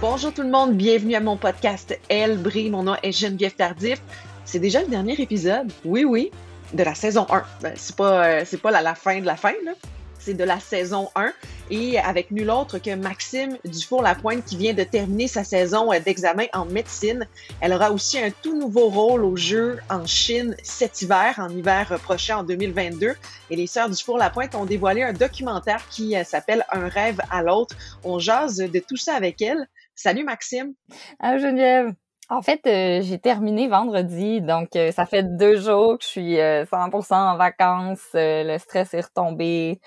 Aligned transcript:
Bonjour 0.00 0.32
tout 0.32 0.42
le 0.42 0.48
monde, 0.48 0.76
bienvenue 0.76 1.16
à 1.16 1.20
mon 1.20 1.36
podcast 1.36 1.98
Elle 2.08 2.38
brille. 2.38 2.70
Mon 2.70 2.84
nom 2.84 2.94
est 3.02 3.10
Geneviève 3.10 3.56
Tardif. 3.56 4.00
C'est 4.44 4.60
déjà 4.60 4.80
le 4.80 4.86
dernier 4.86 5.20
épisode, 5.20 5.72
oui, 5.84 6.04
oui, 6.04 6.30
de 6.72 6.84
la 6.84 6.94
saison 6.94 7.26
1. 7.28 7.42
Ben, 7.62 7.72
c'est 7.74 7.96
pas, 7.96 8.28
euh, 8.28 8.42
c'est 8.46 8.62
pas 8.62 8.70
la, 8.70 8.80
la, 8.80 8.94
fin 8.94 9.18
de 9.18 9.26
la 9.26 9.34
fin, 9.34 9.54
là. 9.64 9.72
C'est 10.20 10.34
de 10.34 10.44
la 10.44 10.60
saison 10.60 11.08
1 11.16 11.32
et 11.70 11.98
avec 11.98 12.30
nul 12.30 12.48
autre 12.48 12.78
que 12.78 12.94
Maxime 12.94 13.58
Dufour-Lapointe 13.64 14.44
qui 14.44 14.56
vient 14.56 14.72
de 14.72 14.84
terminer 14.84 15.26
sa 15.26 15.42
saison 15.42 15.92
euh, 15.92 15.98
d'examen 15.98 16.44
en 16.52 16.64
médecine. 16.64 17.26
Elle 17.60 17.72
aura 17.72 17.90
aussi 17.90 18.20
un 18.20 18.30
tout 18.30 18.56
nouveau 18.56 18.90
rôle 18.90 19.24
au 19.24 19.36
jeu 19.36 19.80
en 19.90 20.06
Chine 20.06 20.54
cet 20.62 21.02
hiver, 21.02 21.34
en 21.38 21.48
hiver 21.48 21.98
prochain 22.04 22.38
en 22.38 22.42
2022. 22.44 23.16
Et 23.50 23.56
les 23.56 23.66
sœurs 23.66 23.90
Dufour-Lapointe 23.90 24.54
ont 24.54 24.64
dévoilé 24.64 25.02
un 25.02 25.12
documentaire 25.12 25.82
qui 25.90 26.16
euh, 26.16 26.22
s'appelle 26.22 26.64
Un 26.70 26.88
rêve 26.88 27.20
à 27.32 27.42
l'autre. 27.42 27.74
On 28.04 28.20
jase 28.20 28.58
de 28.58 28.78
tout 28.78 28.96
ça 28.96 29.14
avec 29.16 29.42
elle. 29.42 29.66
Salut 29.98 30.22
Maxime. 30.22 30.74
Ah 31.18 31.38
Geneviève. 31.38 31.92
En 32.28 32.40
fait, 32.40 32.60
euh, 32.68 33.00
j'ai 33.02 33.18
terminé 33.18 33.66
vendredi, 33.66 34.40
donc 34.40 34.76
euh, 34.76 34.92
ça 34.92 35.06
fait 35.06 35.24
deux 35.24 35.58
jours 35.58 35.98
que 35.98 36.04
je 36.04 36.08
suis 36.08 36.36
100% 36.36 36.38
euh, 36.38 37.16
en 37.16 37.36
vacances. 37.36 38.06
le 38.14 38.56
stress 38.58 38.94
est 38.94 39.00
retombé, 39.00 39.80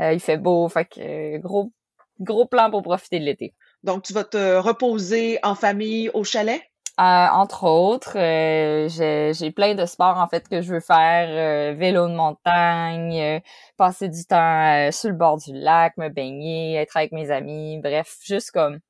il 0.00 0.20
fait 0.20 0.38
beau, 0.38 0.70
fait 0.70 0.86
que 0.86 1.36
gros 1.36 1.70
gros 2.18 2.46
plan 2.46 2.70
pour 2.70 2.82
profiter 2.82 3.20
de 3.20 3.26
l'été. 3.26 3.52
Donc 3.82 4.04
tu 4.04 4.14
vas 4.14 4.24
te 4.24 4.56
reposer 4.56 5.38
en 5.42 5.54
famille 5.54 6.08
au 6.14 6.24
chalet? 6.24 6.62
Entre 6.96 7.64
autres, 7.64 8.14
j'ai 8.14 9.50
plein 9.50 9.74
de 9.74 9.84
sports 9.84 10.16
en 10.16 10.28
fait 10.28 10.48
que 10.48 10.62
je 10.62 10.72
veux 10.72 10.80
faire, 10.80 11.74
vélo 11.76 12.08
de 12.08 12.14
montagne, 12.14 13.42
passer 13.76 14.08
du 14.08 14.24
temps 14.24 14.90
sur 14.92 15.10
le 15.10 15.14
bord 15.16 15.36
du 15.36 15.52
lac, 15.52 15.94
me 15.98 16.08
baigner, 16.08 16.76
être 16.76 16.96
avec 16.96 17.12
mes 17.12 17.30
amis, 17.30 17.78
bref, 17.82 18.16
juste 18.24 18.50
comme 18.52 18.80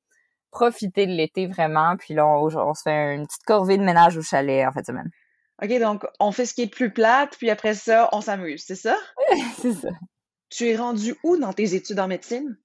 profiter 0.51 1.07
de 1.07 1.13
l'été 1.13 1.47
vraiment. 1.47 1.97
Puis 1.97 2.15
là, 2.15 2.27
on, 2.27 2.75
se 2.75 2.83
fait 2.83 3.15
une 3.15 3.27
petite 3.27 3.45
corvée 3.45 3.79
de 3.79 3.85
ménage 3.85 4.17
au 4.17 4.23
chalet 4.23 4.67
en 4.67 4.73
fait 4.73 4.87
semaine. 4.87 5.11
OK, 5.63 5.79
donc 5.81 6.07
on 6.21 6.31
fait 6.31 6.47
ce 6.47 6.55
qui 6.55 6.63
est 6.63 6.69
plus 6.69 6.93
plate, 6.93 7.37
puis 7.37 7.51
après 7.51 7.75
ça, 7.75 8.09
on 8.13 8.21
s'amuse, 8.21 8.63
c'est 8.65 8.77
ça? 8.77 8.97
c'est 9.59 9.73
ça. 9.73 9.89
Tu 10.51 10.69
es 10.69 10.77
rendu 10.77 11.17
où 11.25 11.37
dans 11.37 11.53
tes 11.53 11.75
études 11.75 11.99
en 11.99 12.09
médecine? 12.09 12.57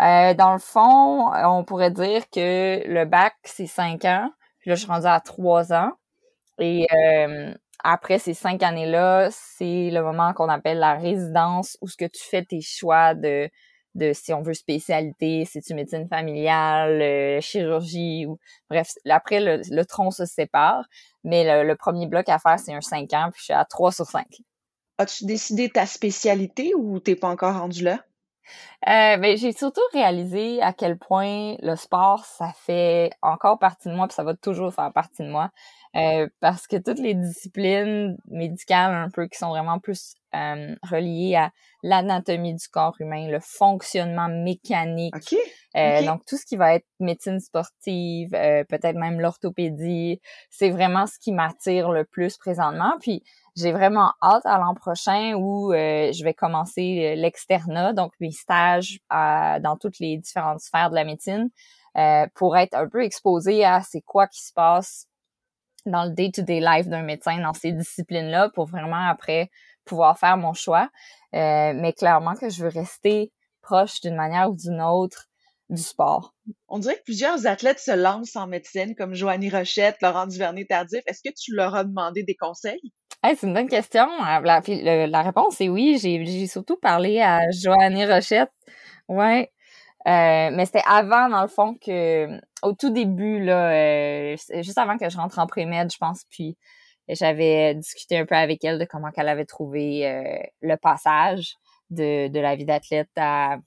Euh, 0.00 0.32
dans 0.34 0.52
le 0.52 0.58
fond, 0.58 1.30
on 1.34 1.64
pourrait 1.64 1.90
dire 1.90 2.28
que 2.30 2.86
le 2.86 3.04
bac, 3.04 3.34
c'est 3.44 3.66
cinq 3.66 4.04
ans. 4.04 4.30
Puis 4.60 4.70
là, 4.70 4.76
je 4.76 4.80
suis 4.80 4.90
rendue 4.90 5.06
à 5.06 5.20
trois 5.20 5.72
ans. 5.72 5.92
Et 6.58 6.86
euh, 6.92 7.54
après 7.84 8.18
ces 8.18 8.34
cinq 8.34 8.62
années-là, 8.62 9.28
c'est 9.30 9.90
le 9.90 10.02
moment 10.02 10.32
qu'on 10.34 10.48
appelle 10.48 10.78
la 10.78 10.94
résidence 10.94 11.76
où 11.80 11.88
ce 11.88 11.96
que 11.96 12.04
tu 12.04 12.22
fais 12.24 12.44
tes 12.44 12.60
choix 12.60 13.14
de 13.14 13.48
de 13.98 14.12
si 14.12 14.32
on 14.32 14.42
veut 14.42 14.54
spécialité, 14.54 15.44
si 15.44 15.60
tu 15.60 15.74
médecine 15.74 16.08
familiale, 16.08 17.02
euh, 17.02 17.40
chirurgie 17.40 18.26
ou 18.26 18.38
bref, 18.70 18.92
après 19.08 19.40
le, 19.40 19.84
tronc 19.84 20.10
se 20.10 20.24
sépare, 20.24 20.84
mais 21.24 21.64
le, 21.64 21.76
premier 21.76 22.06
bloc 22.06 22.28
à 22.28 22.38
faire 22.38 22.58
c'est 22.58 22.72
un 22.72 22.80
5 22.80 23.12
ans 23.12 23.28
puis 23.32 23.40
je 23.40 23.44
suis 23.44 23.52
à 23.52 23.64
3 23.64 23.92
sur 23.92 24.06
5. 24.06 24.26
As-tu 24.98 25.26
décidé 25.26 25.68
ta 25.68 25.86
spécialité 25.86 26.72
ou 26.74 26.98
t'es 27.00 27.16
pas 27.16 27.28
encore 27.28 27.54
rendu 27.54 27.84
là? 27.84 27.98
Euh, 28.86 29.16
ben, 29.16 29.36
j'ai 29.36 29.52
surtout 29.52 29.82
réalisé 29.92 30.62
à 30.62 30.72
quel 30.72 30.98
point 30.98 31.56
le 31.60 31.74
sport, 31.76 32.24
ça 32.24 32.52
fait 32.54 33.10
encore 33.22 33.58
partie 33.58 33.88
de 33.88 33.94
moi, 33.94 34.06
puis 34.06 34.14
ça 34.14 34.24
va 34.24 34.34
toujours 34.34 34.72
faire 34.72 34.92
partie 34.92 35.22
de 35.22 35.28
moi. 35.28 35.50
Euh, 35.96 36.28
parce 36.40 36.66
que 36.66 36.76
toutes 36.76 36.98
les 36.98 37.14
disciplines 37.14 38.16
médicales 38.28 38.94
un 38.94 39.10
peu 39.10 39.26
qui 39.26 39.38
sont 39.38 39.48
vraiment 39.48 39.78
plus 39.78 40.14
euh, 40.34 40.74
reliées 40.82 41.36
à 41.36 41.50
l'anatomie 41.82 42.54
du 42.54 42.68
corps 42.68 42.94
humain, 43.00 43.28
le 43.28 43.40
fonctionnement 43.40 44.28
mécanique, 44.28 45.34
euh, 45.76 46.04
donc 46.04 46.26
tout 46.26 46.36
ce 46.36 46.44
qui 46.44 46.56
va 46.56 46.74
être 46.74 46.86
médecine 47.00 47.40
sportive, 47.40 48.30
peut-être 48.30 48.96
même 48.96 49.20
l'orthopédie, 49.20 50.20
c'est 50.50 50.70
vraiment 50.70 51.06
ce 51.06 51.18
qui 51.18 51.32
m'attire 51.32 51.90
le 51.90 52.04
plus 52.04 52.36
présentement. 52.36 52.94
Puis 53.00 53.22
j'ai 53.56 53.72
vraiment 53.72 54.12
hâte 54.22 54.44
à 54.44 54.58
l'an 54.58 54.74
prochain 54.74 55.34
où 55.36 55.72
je 55.72 56.24
vais 56.24 56.34
commencer 56.34 57.14
l'externat, 57.16 57.92
donc 57.92 58.12
mes 58.20 58.32
stages 58.32 58.98
dans 59.10 59.76
toutes 59.80 60.00
les 60.00 60.18
différentes 60.18 60.60
sphères 60.60 60.90
de 60.90 60.96
la 60.96 61.04
médecine, 61.04 61.48
pour 62.34 62.56
être 62.56 62.74
un 62.74 62.88
peu 62.88 63.02
exposé 63.02 63.64
à 63.64 63.80
c'est 63.80 64.02
quoi 64.02 64.26
qui 64.26 64.42
se 64.42 64.52
passe 64.52 65.06
dans 65.90 66.04
le 66.04 66.10
day-to-day 66.10 66.60
life 66.60 66.88
d'un 66.88 67.02
médecin 67.02 67.40
dans 67.40 67.52
ces 67.52 67.72
disciplines-là 67.72 68.50
pour 68.54 68.66
vraiment 68.66 69.08
après 69.08 69.50
pouvoir 69.84 70.18
faire 70.18 70.36
mon 70.36 70.52
choix. 70.52 70.88
Euh, 71.34 71.72
mais 71.74 71.92
clairement 71.92 72.34
que 72.34 72.48
je 72.48 72.62
veux 72.62 72.70
rester 72.70 73.32
proche 73.62 74.00
d'une 74.00 74.16
manière 74.16 74.50
ou 74.50 74.56
d'une 74.56 74.80
autre 74.80 75.26
du 75.68 75.82
sport. 75.82 76.34
On 76.68 76.78
dirait 76.78 76.96
que 76.96 77.04
plusieurs 77.04 77.46
athlètes 77.46 77.80
se 77.80 77.90
lancent 77.90 78.36
en 78.36 78.46
médecine, 78.46 78.94
comme 78.94 79.14
Joanie 79.14 79.50
Rochette, 79.50 79.96
Laurent 80.00 80.26
Duvernay-Tardif. 80.26 81.02
Est-ce 81.06 81.20
que 81.22 81.34
tu 81.34 81.54
leur 81.54 81.74
as 81.74 81.84
demandé 81.84 82.22
des 82.22 82.34
conseils? 82.34 82.80
c'est 83.22 83.42
une 83.46 83.52
bonne 83.52 83.68
question. 83.68 84.06
La, 84.18 84.62
la 85.06 85.22
réponse 85.22 85.60
est 85.60 85.68
oui. 85.68 85.98
J'ai 85.98 86.46
surtout 86.46 86.76
parlé 86.76 87.20
à 87.20 87.50
Joanie 87.50 88.06
Rochette. 88.06 88.50
Ouais. 89.08 89.50
Euh, 90.08 90.50
mais 90.52 90.64
c'était 90.64 90.82
avant, 90.86 91.28
dans 91.28 91.42
le 91.42 91.48
fond, 91.48 91.74
que 91.74 92.28
au 92.62 92.72
tout 92.72 92.90
début, 92.90 93.44
là, 93.44 93.72
euh, 93.72 94.36
juste 94.62 94.78
avant 94.78 94.96
que 94.96 95.10
je 95.10 95.16
rentre 95.18 95.38
en 95.38 95.46
pré-med, 95.46 95.92
je 95.92 95.98
pense, 95.98 96.22
puis 96.30 96.56
j'avais 97.08 97.74
discuté 97.74 98.16
un 98.18 98.24
peu 98.24 98.34
avec 98.34 98.64
elle 98.64 98.78
de 98.78 98.86
comment 98.86 99.10
qu'elle 99.10 99.28
avait 99.28 99.44
trouvé 99.44 100.06
euh, 100.06 100.38
le 100.62 100.76
passage 100.76 101.54
de, 101.90 102.28
de 102.28 102.40
la 102.40 102.56
vie 102.56 102.64
d'athlète 102.64 103.10
à 103.16 103.58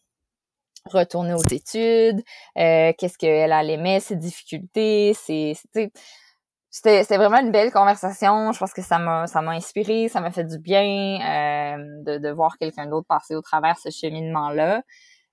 retourner 0.85 1.33
aux 1.35 1.43
études, 1.43 2.23
qu'est-ce 2.55 3.17
qu'elle 3.19 3.51
aimait, 3.69 3.99
ses 3.99 4.15
difficultés, 4.15 5.13
c'est 5.13 5.53
c'était 6.71 7.17
vraiment 7.17 7.37
une 7.39 7.51
belle 7.51 7.71
conversation. 7.71 8.51
Je 8.51 8.57
pense 8.57 8.73
que 8.73 8.81
ça 8.81 8.97
m'a 8.97 9.27
ça 9.27 9.41
m'a 9.41 9.51
inspiré, 9.51 10.07
ça 10.07 10.21
m'a 10.21 10.31
fait 10.31 10.45
du 10.45 10.57
bien 10.57 11.19
de, 12.05 12.17
de 12.17 12.29
voir 12.31 12.57
quelqu'un 12.57 12.87
d'autre 12.87 13.05
passer 13.07 13.35
au 13.35 13.41
travers 13.41 13.77
ce 13.77 13.89
cheminement-là. 13.91 14.81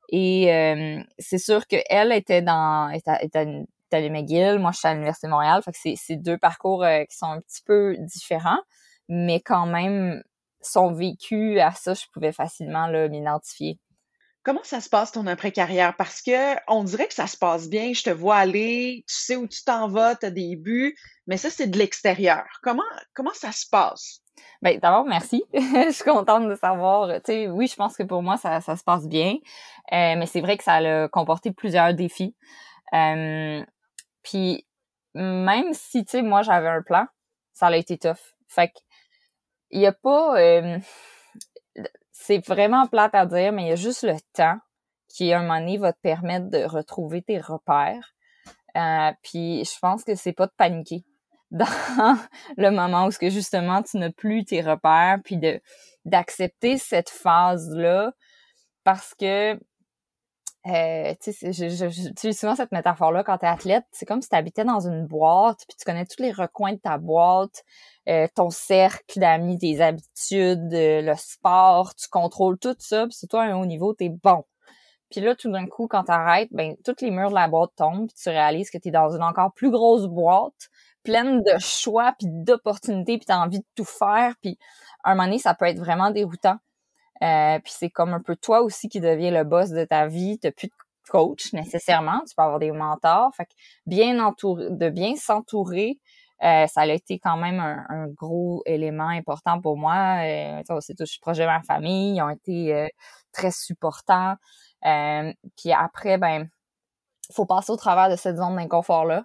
Et 0.09 0.53
euh, 0.53 1.03
c'est 1.19 1.39
sûr 1.39 1.67
qu'elle 1.67 2.13
était 2.13 2.43
dans 2.43 2.89
était, 2.91 3.25
était, 3.25 3.63
à 3.93 4.01
McGill, 4.01 4.59
moi 4.59 4.73
je 4.73 4.79
suis 4.79 4.89
à 4.89 4.93
l'Université 4.95 5.27
de 5.27 5.33
Montréal, 5.33 5.63
fait 5.63 5.73
que 5.73 5.97
c'est 5.97 6.17
deux 6.17 6.39
parcours 6.39 6.85
euh, 6.85 7.05
qui 7.05 7.17
sont 7.17 7.27
un 7.27 7.41
petit 7.41 7.63
peu 7.65 7.97
différents, 8.01 8.61
mais 9.09 9.41
quand 9.41 9.67
même 9.67 10.23
son 10.61 10.93
vécu 10.93 11.61
à 11.61 11.73
ça, 11.73 11.95
je 11.95 12.05
pouvais 12.13 12.33
facilement 12.33 12.89
m'identifier. 13.09 13.79
Comment 14.43 14.65
ça 14.65 14.81
se 14.81 14.89
passe 14.89 15.13
ton 15.13 15.27
après-carrière? 15.27 15.95
Parce 15.97 16.23
que 16.23 16.57
on 16.69 16.83
dirait 16.85 17.07
que 17.07 17.15
ça 17.15 17.27
se 17.27 17.37
passe 17.37 17.69
bien, 17.69 17.93
je 17.93 18.03
te 18.03 18.11
vois 18.11 18.37
aller, 18.37 19.05
tu 19.07 19.15
sais 19.15 19.37
où 19.37 19.47
tu 19.47 19.63
t'en 19.63 19.89
vas, 19.89 20.17
tu 20.17 20.25
as 20.25 20.31
des 20.31 20.57
buts, 20.57 20.97
mais 21.27 21.37
ça, 21.37 21.51
c'est 21.51 21.67
de 21.67 21.77
l'extérieur. 21.77 22.45
Comment, 22.63 22.83
comment 23.13 23.35
ça 23.35 23.53
se 23.53 23.67
passe? 23.71 24.23
Ben, 24.63 24.79
d'abord, 24.79 25.05
merci. 25.05 25.45
je 25.55 25.91
suis 25.93 26.05
contente 26.05 26.49
de 26.49 26.55
savoir. 26.55 27.09
Tu 27.23 27.33
sais, 27.33 27.49
oui, 27.49 27.67
je 27.67 27.77
pense 27.77 27.97
que 27.97 28.03
pour 28.03 28.23
moi, 28.23 28.37
ça, 28.37 28.61
ça 28.61 28.77
se 28.77 28.85
passe 28.85 29.07
bien. 29.07 29.35
Euh, 29.93 30.17
mais 30.17 30.27
c'est 30.27 30.41
vrai 30.41 30.57
que 30.57 30.65
ça 30.65 30.75
a 30.75 31.09
comporté 31.09 31.53
plusieurs 31.53 31.95
défis. 31.95 32.35
Euh, 32.93 33.65
puis, 34.23 34.67
même 35.15 35.73
si, 35.73 36.05
tu 36.05 36.11
sais, 36.11 36.23
moi, 36.23 36.43
j'avais 36.43 36.69
un 36.69 36.83
plan, 36.83 37.07
ça 37.53 37.69
a 37.69 37.77
été 37.77 37.99
tough. 37.99 38.35
Fait 38.49 38.69
que, 38.69 38.79
il 39.71 39.81
y 39.81 39.87
a 39.87 39.93
pas... 39.93 40.39
Euh, 40.41 40.79
c'est 42.13 42.45
vraiment 42.47 42.87
plate 42.87 43.15
à 43.15 43.27
dire, 43.27 43.53
mais 43.53 43.65
il 43.65 43.69
y 43.69 43.73
a 43.73 43.77
juste 43.77 44.03
le 44.03 44.17
temps 44.33 44.59
qui, 45.09 45.33
à 45.33 45.39
un 45.39 45.43
moment 45.43 45.61
donné, 45.61 45.79
va 45.79 45.93
te 45.93 46.01
permettre 46.01 46.51
de 46.51 46.65
retrouver 46.65 47.23
tes 47.23 47.39
repères. 47.39 48.15
Euh, 48.77 49.13
puis, 49.23 49.65
je 49.65 49.79
pense 49.81 50.05
que 50.05 50.15
c'est 50.15 50.33
pas 50.33 50.47
de 50.47 50.53
paniquer 50.57 51.05
dans 51.51 51.67
le 52.57 52.71
moment 52.71 53.07
où 53.07 53.11
ce 53.11 53.19
que 53.19 53.31
justement 53.31 53.83
tu 53.83 53.99
n'as 53.99 54.11
plus 54.11 54.45
tes 54.45 54.61
repères 54.61 55.19
puis 55.25 55.37
de 55.37 55.61
d'accepter 56.05 56.79
cette 56.79 57.11
phase 57.11 57.71
là 57.71 58.13
parce 58.85 59.15
que 59.15 59.59
euh, 60.67 61.15
tu 61.23 61.33
sais, 61.33 61.53
j'utilise 61.53 62.39
souvent 62.39 62.55
cette 62.55 62.73
métaphore-là 62.73 63.25
quand 63.25 63.39
tu 63.39 63.47
es 63.47 63.49
athlète. 63.49 63.85
C'est 63.93 64.05
comme 64.05 64.21
si 64.21 64.29
tu 64.29 64.37
habitais 64.37 64.65
dans 64.65 64.81
une 64.81 65.07
boîte, 65.07 65.59
puis 65.67 65.77
tu 65.79 65.85
connais 65.85 66.05
tous 66.05 66.21
les 66.23 66.33
recoins 66.33 66.73
de 66.73 66.79
ta 66.79 66.99
boîte, 66.99 67.65
euh, 68.09 68.27
ton 68.35 68.51
cercle 68.51 69.19
d'amis, 69.19 69.59
tes 69.59 69.81
habitudes, 69.81 70.75
euh, 70.75 71.01
le 71.01 71.15
sport, 71.17 71.95
tu 71.95 72.09
contrôles 72.09 72.59
tout 72.59 72.75
ça, 72.79 73.07
puis 73.07 73.15
surtout 73.15 73.39
à 73.39 73.45
un 73.45 73.57
haut 73.57 73.67
niveau, 73.67 73.95
tu 73.95 74.07
es 74.07 74.09
bon. 74.11 74.45
Puis 75.11 75.21
là, 75.21 75.35
tout 75.35 75.51
d'un 75.51 75.67
coup, 75.67 75.87
quand 75.89 76.05
tu 76.05 76.13
arrêtes, 76.13 76.51
ben, 76.53 76.77
tous 76.85 77.03
les 77.03 77.11
murs 77.11 77.31
de 77.31 77.35
la 77.35 77.49
boîte 77.49 77.71
tombent, 77.77 78.09
puis 78.09 78.17
tu 78.23 78.29
réalises 78.29 78.71
que 78.71 78.79
tu 78.79 78.89
es 78.89 78.91
dans 78.91 79.15
une 79.15 79.23
encore 79.23 79.53
plus 79.55 79.71
grosse 79.71 80.07
boîte, 80.07 80.69
pleine 81.09 81.43
de 81.43 81.59
choix, 81.59 82.13
puis 82.19 82.29
d'opportunités, 82.29 83.17
puis 83.17 83.25
tu 83.25 83.33
as 83.33 83.41
envie 83.41 83.61
de 83.61 83.67
tout 83.75 83.87
faire, 83.87 84.35
puis 84.43 84.59
à 85.03 85.13
un 85.13 85.15
moment 85.15 85.25
donné, 85.25 85.39
ça 85.39 85.55
peut 85.55 85.65
être 85.65 85.79
vraiment 85.79 86.11
déroutant. 86.11 86.59
Euh, 87.23 87.59
puis 87.61 87.73
c'est 87.75 87.89
comme 87.89 88.13
un 88.13 88.21
peu 88.21 88.37
toi 88.37 88.61
aussi 88.61 88.91
qui 88.91 89.01
deviens 89.01 89.31
le 89.31 89.43
boss 89.43 89.71
de 89.71 89.85
ta 89.85 90.07
vie. 90.07 90.39
Tu 90.39 90.53
plus 90.53 90.69
de 90.69 90.73
coach 91.09 91.53
nécessairement. 91.55 92.21
Tu 92.29 92.35
peux 92.37 92.43
avoir 92.43 92.59
des 92.59 92.73
mentors. 92.73 93.35
Fait 93.35 93.47
que 93.47 93.53
bien 93.87 94.23
entouré, 94.25 94.67
de 94.71 94.91
bien 94.91 95.17
s'entourer, 95.17 95.99
euh, 96.45 96.67
ça 96.67 96.83
a 96.83 96.87
été 96.87 97.19
quand 97.19 97.37
même 97.37 97.59
un, 97.61 98.07
gros 98.09 98.63
élément 98.67 99.09
important 99.09 99.61
pour 99.61 99.77
moi. 99.77 100.21
Euh, 100.23 100.63
c'est 100.81 100.95
tout, 100.95 101.05
je 101.07 101.41
de 101.41 101.47
ma 101.47 101.63
famille. 101.63 102.17
Ils 102.17 102.23
ont 102.23 102.31
été 102.31 102.75
euh, 102.75 102.89
très 103.33 103.51
supportants. 103.51 104.37
puis 104.83 105.73
après, 105.73 106.19
ben 106.19 106.49
faut 107.33 107.47
passer 107.47 107.73
au 107.73 107.77
travers 107.77 108.11
de 108.11 108.17
cette 108.17 108.37
zone 108.37 108.57
d'inconfort-là. 108.57 109.25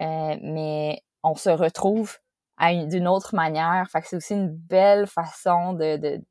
Mais 0.00 1.02
on 1.24 1.34
se 1.34 1.50
retrouve 1.50 2.18
d'une 2.60 3.08
autre 3.08 3.34
manière. 3.34 3.88
Fait 3.90 4.00
que 4.00 4.08
c'est 4.08 4.16
aussi 4.16 4.34
une 4.34 4.50
belle 4.50 5.06
façon 5.06 5.72
de, 5.72 5.96
de... 5.96 6.22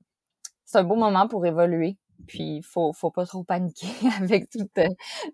c'est 0.66 0.78
un 0.78 0.84
beau 0.84 0.96
moment 0.96 1.28
pour 1.28 1.46
évoluer. 1.46 1.98
Puis 2.28 2.62
faut 2.64 2.94
faut 2.94 3.12
pas 3.12 3.26
trop 3.26 3.44
paniquer 3.44 3.88
avec 4.22 4.50
tout, 4.50 4.70
euh, 4.78 4.88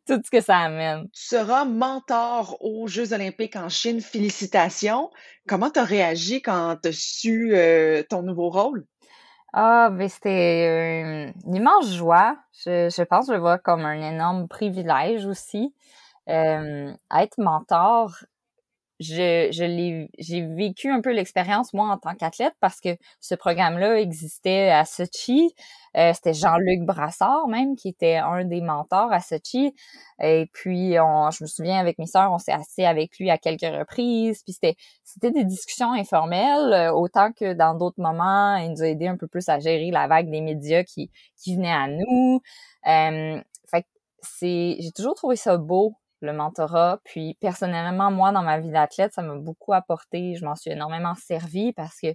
tout 0.07 0.19
ce 0.25 0.31
que 0.31 0.41
ça 0.41 0.57
amène. 0.57 1.03
Tu 1.13 1.21
seras 1.21 1.65
mentor 1.65 2.57
aux 2.61 2.88
Jeux 2.88 3.13
olympiques 3.13 3.56
en 3.56 3.69
Chine. 3.69 4.01
Félicitations. 4.01 5.11
Comment 5.47 5.69
tu 5.69 5.79
as 5.79 5.83
réagi 5.83 6.41
quand 6.41 6.77
tu 6.81 6.89
as 6.89 6.97
su 6.97 7.51
euh, 7.53 8.01
ton 8.09 8.23
nouveau 8.23 8.50
rôle? 8.50 8.85
Ah, 9.53 9.89
ben 9.91 10.07
c'était 10.07 11.31
une 11.45 11.56
immense 11.56 11.91
joie. 11.94 12.38
Je, 12.65 12.89
je 12.89 13.03
pense 13.03 13.27
que 13.27 13.33
je 13.33 13.35
le 13.35 13.41
vois 13.41 13.57
comme 13.57 13.81
un 13.81 14.01
énorme 14.01 14.47
privilège 14.47 15.25
aussi. 15.25 15.73
Euh, 16.29 16.94
être 17.11 17.38
mentor, 17.39 18.15
je, 18.99 19.49
je 19.51 20.07
j'ai 20.19 20.41
vécu 20.41 20.91
un 20.91 20.99
peu 21.01 21.11
l'expérience 21.13 21.73
moi 21.73 21.87
en 21.87 21.97
tant 21.97 22.15
qu'athlète 22.15 22.53
parce 22.59 22.81
que 22.81 22.97
ce 23.21 23.33
programme-là 23.33 23.99
existait 23.99 24.69
à 24.71 24.83
Sochi. 24.83 25.53
Euh, 25.97 26.11
c'était 26.13 26.33
Jean-Luc 26.33 26.81
Brassard 26.81 27.47
même 27.47 27.75
qui 27.75 27.87
était 27.89 28.17
un 28.17 28.43
des 28.43 28.61
mentors 28.61 29.11
à 29.13 29.21
Sochi. 29.21 29.73
Et 30.21 30.49
puis 30.53 30.99
on, 30.99 31.31
je 31.31 31.43
me 31.43 31.47
souviens 31.47 31.79
avec 31.79 31.97
mes 31.97 32.07
sœurs, 32.07 32.31
on 32.33 32.39
s'est 32.39 32.51
assis 32.51 32.83
avec 32.83 33.17
lui 33.19 33.29
à 33.29 33.37
quelques 33.37 33.61
reprises. 33.61 34.43
Puis 34.43 34.53
c'était 34.53 34.75
c'était 35.05 35.31
des 35.31 35.45
discussions 35.45 35.93
informelles 35.93 36.73
euh, 36.73 36.91
autant 36.91 37.31
que 37.31 37.53
dans 37.53 37.75
d'autres 37.75 38.01
moments. 38.01 38.57
Il 38.57 38.71
nous 38.71 38.83
a 38.83 38.87
aidé 38.87 39.07
un 39.07 39.17
peu 39.17 39.27
plus 39.27 39.47
à 39.47 39.59
gérer 39.59 39.91
la 39.91 40.07
vague 40.07 40.29
des 40.29 40.41
médias 40.41 40.83
qui 40.83 41.09
qui 41.41 41.55
venaient 41.55 41.71
à 41.71 41.87
nous. 41.87 42.41
Euh, 42.87 43.41
fait 43.71 43.85
c'est 44.21 44.75
j'ai 44.79 44.91
toujours 44.91 45.15
trouvé 45.15 45.37
ça 45.37 45.57
beau 45.57 45.95
le 46.21 46.33
mentorat. 46.33 47.00
Puis 47.04 47.38
personnellement, 47.39 48.12
moi, 48.12 48.31
dans 48.31 48.44
ma 48.44 48.60
vie 48.60 48.71
d'athlète, 48.71 49.13
ça 49.13 49.21
m'a 49.21 49.36
beaucoup 49.36 49.74
apporté. 49.74 50.36
Je 50.36 50.45
m'en 50.45 50.56
suis 50.56 50.71
énormément 50.71 51.16
servi 51.16 51.74
parce 51.74 52.00
que 52.00 52.13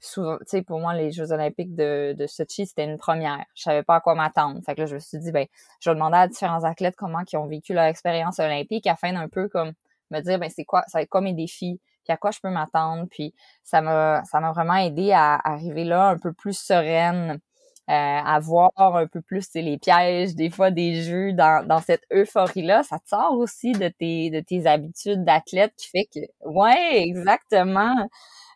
souvent, 0.00 0.38
tu 0.38 0.44
sais, 0.46 0.62
pour 0.62 0.80
moi, 0.80 0.94
les 0.94 1.10
Jeux 1.10 1.32
olympiques 1.32 1.74
de, 1.74 2.14
de 2.16 2.26
Sochi, 2.26 2.66
c'était 2.66 2.84
une 2.84 2.98
première. 2.98 3.44
Je 3.54 3.62
savais 3.62 3.82
pas 3.82 3.96
à 3.96 4.00
quoi 4.00 4.14
m'attendre. 4.14 4.60
Fait 4.64 4.74
que 4.74 4.80
là, 4.80 4.86
je 4.86 4.94
me 4.94 5.00
suis 5.00 5.18
dit, 5.18 5.32
ben, 5.32 5.46
je 5.80 5.90
vais 5.90 5.94
demander 5.94 6.18
à 6.18 6.28
différents 6.28 6.64
athlètes 6.64 6.94
comment 6.96 7.20
ils 7.30 7.36
ont 7.36 7.46
vécu 7.46 7.74
leur 7.74 7.84
expérience 7.84 8.38
olympique 8.38 8.86
afin 8.86 9.12
d'un 9.12 9.28
peu 9.28 9.48
comme 9.48 9.72
me 10.10 10.20
dire, 10.20 10.38
ben, 10.38 10.50
c'est 10.50 10.64
quoi, 10.64 10.84
ça 10.86 11.04
quoi 11.06 11.20
mes 11.20 11.34
défis, 11.34 11.80
puis 12.04 12.12
à 12.12 12.16
quoi 12.16 12.30
je 12.30 12.40
peux 12.40 12.50
m'attendre. 12.50 13.06
Puis 13.10 13.34
ça 13.64 13.80
m'a, 13.80 14.22
ça 14.24 14.40
m'a 14.40 14.52
vraiment 14.52 14.76
aidé 14.76 15.12
à 15.12 15.38
arriver 15.44 15.84
là 15.84 16.08
un 16.08 16.18
peu 16.18 16.32
plus 16.32 16.58
sereine 16.58 17.40
euh, 17.88 17.92
à 17.92 18.38
voir 18.40 18.70
un 18.76 19.06
peu 19.06 19.22
plus 19.22 19.46
les 19.54 19.78
pièges 19.78 20.34
des 20.34 20.50
fois 20.50 20.70
des 20.70 21.02
jeux 21.02 21.32
dans, 21.32 21.66
dans 21.66 21.80
cette 21.80 22.02
euphorie 22.12 22.62
là 22.62 22.82
ça 22.82 22.98
te 22.98 23.08
sort 23.08 23.32
aussi 23.38 23.72
de 23.72 23.88
tes 23.88 24.30
de 24.30 24.40
tes 24.40 24.66
habitudes 24.66 25.24
d'athlète 25.24 25.72
qui 25.76 25.88
fait 25.88 26.08
que 26.12 26.20
ouais 26.48 27.02
exactement. 27.02 27.94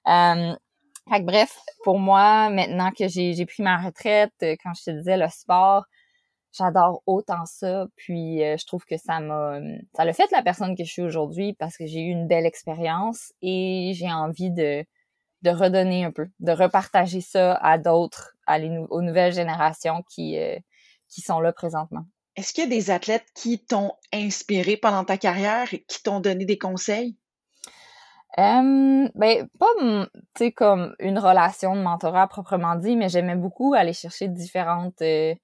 Euh, 0.08 0.54
fait 1.10 1.24
bref 1.24 1.58
pour 1.84 1.98
moi 1.98 2.50
maintenant 2.50 2.90
que 2.90 3.08
j'ai 3.08 3.34
j'ai 3.34 3.46
pris 3.46 3.62
ma 3.62 3.78
retraite 3.78 4.32
euh, 4.42 4.56
quand 4.62 4.72
je 4.74 4.84
te 4.84 4.90
disais 4.90 5.16
le 5.16 5.28
sport 5.28 5.84
j'adore 6.52 7.02
autant 7.06 7.44
ça. 7.46 7.86
Puis 7.96 8.42
euh, 8.42 8.56
je 8.58 8.66
trouve 8.66 8.84
que 8.84 8.96
ça 8.96 9.20
m'a 9.20 9.58
ça 9.94 10.04
l'a 10.04 10.12
fait 10.12 10.30
la 10.32 10.42
personne 10.42 10.76
que 10.76 10.84
je 10.84 10.90
suis 10.92 11.02
aujourd'hui 11.02 11.54
parce 11.54 11.76
que 11.76 11.86
j'ai 11.86 12.00
eu 12.00 12.10
une 12.10 12.26
belle 12.28 12.46
expérience 12.46 13.32
et 13.42 13.92
j'ai 13.94 14.10
envie 14.12 14.50
de 14.50 14.84
de 15.42 15.50
redonner 15.50 16.04
un 16.04 16.12
peu, 16.12 16.28
de 16.40 16.52
repartager 16.52 17.20
ça 17.20 17.54
à 17.56 17.78
d'autres, 17.78 18.34
à 18.46 18.58
aux 18.58 19.02
nouvelles 19.02 19.32
générations 19.32 20.02
qui, 20.08 20.38
euh, 20.38 20.56
qui 21.08 21.20
sont 21.20 21.40
là 21.40 21.52
présentement. 21.52 22.04
Est-ce 22.36 22.54
qu'il 22.54 22.64
y 22.64 22.66
a 22.66 22.70
des 22.70 22.90
athlètes 22.90 23.26
qui 23.34 23.62
t'ont 23.64 23.92
inspiré 24.12 24.76
pendant 24.76 25.04
ta 25.04 25.18
carrière 25.18 25.72
et 25.74 25.84
qui 25.84 26.02
t'ont 26.02 26.20
donné 26.20 26.44
des 26.46 26.58
conseils? 26.58 27.16
Euh, 28.38 29.08
ben, 29.14 29.48
pas, 29.58 29.66
tu 29.78 30.08
sais, 30.38 30.52
comme 30.52 30.94
une 30.98 31.18
relation 31.18 31.76
de 31.76 31.82
mentorat 31.82 32.28
proprement 32.28 32.76
dit, 32.76 32.96
mais 32.96 33.10
j'aimais 33.10 33.36
beaucoup 33.36 33.74
aller 33.74 33.92
chercher 33.92 34.28
différentes 34.28 35.02
euh, 35.02 35.34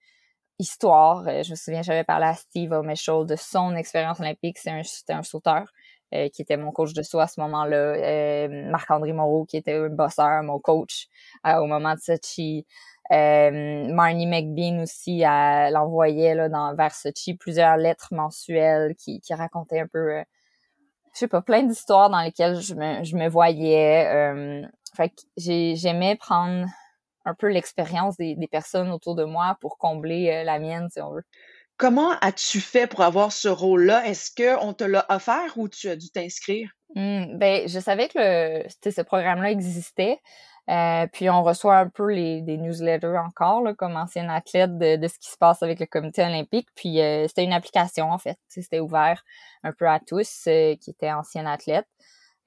histoires. 0.59 1.25
je 1.25 1.51
me 1.51 1.55
souviens, 1.57 1.83
j'avais 1.83 2.05
parlé 2.05 2.27
à 2.27 2.35
Steve 2.35 2.73
O'Meshall 2.73 3.27
de 3.27 3.37
son 3.37 3.77
expérience 3.77 4.21
olympique. 4.21 4.57
C'est 4.57 4.71
un, 4.71 4.83
un 5.11 5.23
sauteur. 5.23 5.71
Euh, 6.15 6.31
qui 6.31 6.41
était 6.41 6.57
mon 6.57 6.73
coach 6.73 6.95
de 6.95 7.03
soi 7.03 7.25
à 7.25 7.27
ce 7.27 7.39
moment-là, 7.43 7.77
euh, 7.77 8.71
Marc-André 8.71 9.13
Moreau, 9.13 9.45
qui 9.45 9.59
était 9.59 9.75
un 9.75 9.91
bosseur, 9.91 10.43
mon 10.43 10.59
coach 10.59 11.07
euh, 11.47 11.57
au 11.57 11.67
moment 11.67 11.95
de 11.95 12.01
Sochi. 12.01 12.67
Marnie 13.11 14.27
McBean 14.27 14.81
aussi 14.81 15.19
l'envoyait 15.21 16.35
là, 16.35 16.49
dans, 16.49 16.75
vers 16.75 16.95
Sochi 16.95 17.35
plusieurs 17.35 17.77
lettres 17.77 18.09
mensuelles 18.13 18.95
qui, 18.97 19.21
qui 19.21 19.35
racontaient 19.35 19.81
un 19.81 19.87
peu, 19.87 20.23
je 21.13 21.19
sais 21.19 21.29
pas, 21.29 21.43
plein 21.43 21.63
d'histoires 21.63 22.09
dans 22.09 22.21
lesquelles 22.21 22.59
je 22.61 22.75
me, 22.75 23.05
je 23.05 23.15
me 23.15 23.29
voyais. 23.29 24.05
fait 24.97 25.11
que 25.11 25.23
j'aimais 25.37 26.17
prendre 26.17 26.67
un 27.27 27.35
peu 27.35 27.49
l'expérience 27.49 28.17
des, 28.17 28.35
des 28.35 28.49
personnes 28.49 28.91
autour 28.91 29.15
de 29.15 29.25
moi 29.25 29.59
pour 29.61 29.77
combler 29.77 30.43
la 30.45 30.59
mienne, 30.59 30.89
si 30.91 31.03
on 31.03 31.11
veut. 31.11 31.25
Comment 31.79 32.11
as-tu 32.23 32.61
fait 32.61 32.89
pour 32.89 33.03
avoir 33.03 33.31
ce 33.31 33.47
rôle-là? 33.47 34.05
Est-ce 34.05 34.33
qu'on 34.35 34.73
te 34.73 34.83
l'a 34.83 35.07
offert 35.11 35.57
ou 35.57 35.69
tu 35.69 35.89
as 35.89 35.95
dû 35.95 36.11
t'inscrire? 36.11 36.73
Mmh, 36.97 37.39
ben, 37.39 37.69
je 37.69 37.79
savais 37.79 38.09
que 38.09 38.65
ce 38.91 39.01
programme-là 39.03 39.53
existait. 39.53 40.21
Euh, 40.69 41.07
puis 41.13 41.31
on 41.31 41.45
reçoit 41.45 41.77
un 41.77 41.89
peu 41.89 42.13
les, 42.13 42.43
des 42.43 42.59
newsletters 42.59 43.17
encore, 43.17 43.63
comme 43.77 43.97
ancienne 43.97 44.29
athlète, 44.29 44.77
de, 44.77 45.07
ce 45.07 45.21
qui 45.21 45.31
se 45.31 45.37
passe 45.39 45.63
avec 45.63 45.79
le 45.79 45.87
comité 45.87 46.25
olympique. 46.25 46.69
Puis 46.75 47.01
euh, 47.01 47.29
c'était 47.29 47.45
une 47.45 47.53
application, 47.53 48.11
en 48.11 48.19
fait. 48.19 48.39
C'était 48.49 48.81
ouvert 48.81 49.23
un 49.63 49.73
peu 49.73 49.89
à 49.89 50.01
tous 50.01 50.49
euh, 50.49 50.75
qui 50.75 50.91
étaient 50.91 51.13
anciennes 51.13 51.47
athlètes. 51.47 51.87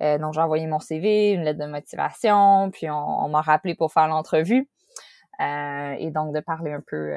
donc 0.01 0.33
j'ai 0.33 0.41
envoyé 0.41 0.67
mon 0.67 0.79
CV, 0.79 1.31
une 1.31 1.43
lettre 1.43 1.59
de 1.59 1.67
motivation, 1.67 2.69
puis 2.71 2.89
on, 2.89 3.25
on 3.25 3.29
m'a 3.29 3.41
rappelé 3.41 3.75
pour 3.75 3.93
faire 3.93 4.09
l'entrevue. 4.09 4.67
et 5.39 6.11
donc 6.11 6.33
de 6.35 6.41
parler 6.41 6.73
un 6.73 6.81
peu 6.85 7.15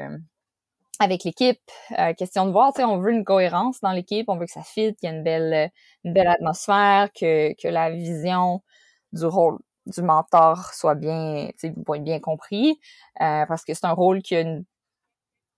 avec 0.99 1.23
l'équipe. 1.23 1.59
Euh, 1.99 2.13
question 2.13 2.45
de 2.45 2.51
voir, 2.51 2.73
tu 2.73 2.77
sais, 2.77 2.85
on 2.85 2.97
veut 2.97 3.11
une 3.11 3.23
cohérence 3.23 3.79
dans 3.81 3.91
l'équipe, 3.91 4.29
on 4.29 4.37
veut 4.37 4.45
que 4.45 4.51
ça 4.51 4.63
fit, 4.63 4.95
qu'il 4.95 5.09
y 5.09 5.13
ait 5.13 5.15
une 5.15 5.23
belle, 5.23 5.71
une 6.03 6.13
belle 6.13 6.27
atmosphère, 6.27 7.09
que, 7.13 7.53
que 7.61 7.67
la 7.67 7.91
vision 7.91 8.61
du 9.13 9.25
rôle 9.25 9.59
du 9.85 10.01
mentor 10.01 10.73
soit 10.73 10.95
bien, 10.95 11.49
tu 11.59 11.73
bien 12.01 12.19
compris, 12.19 12.79
euh, 13.21 13.45
parce 13.45 13.63
que 13.63 13.73
c'est 13.73 13.85
un 13.85 13.91
rôle 13.91 14.21
qui 14.21 14.35
a 14.35 14.41
une, 14.41 14.65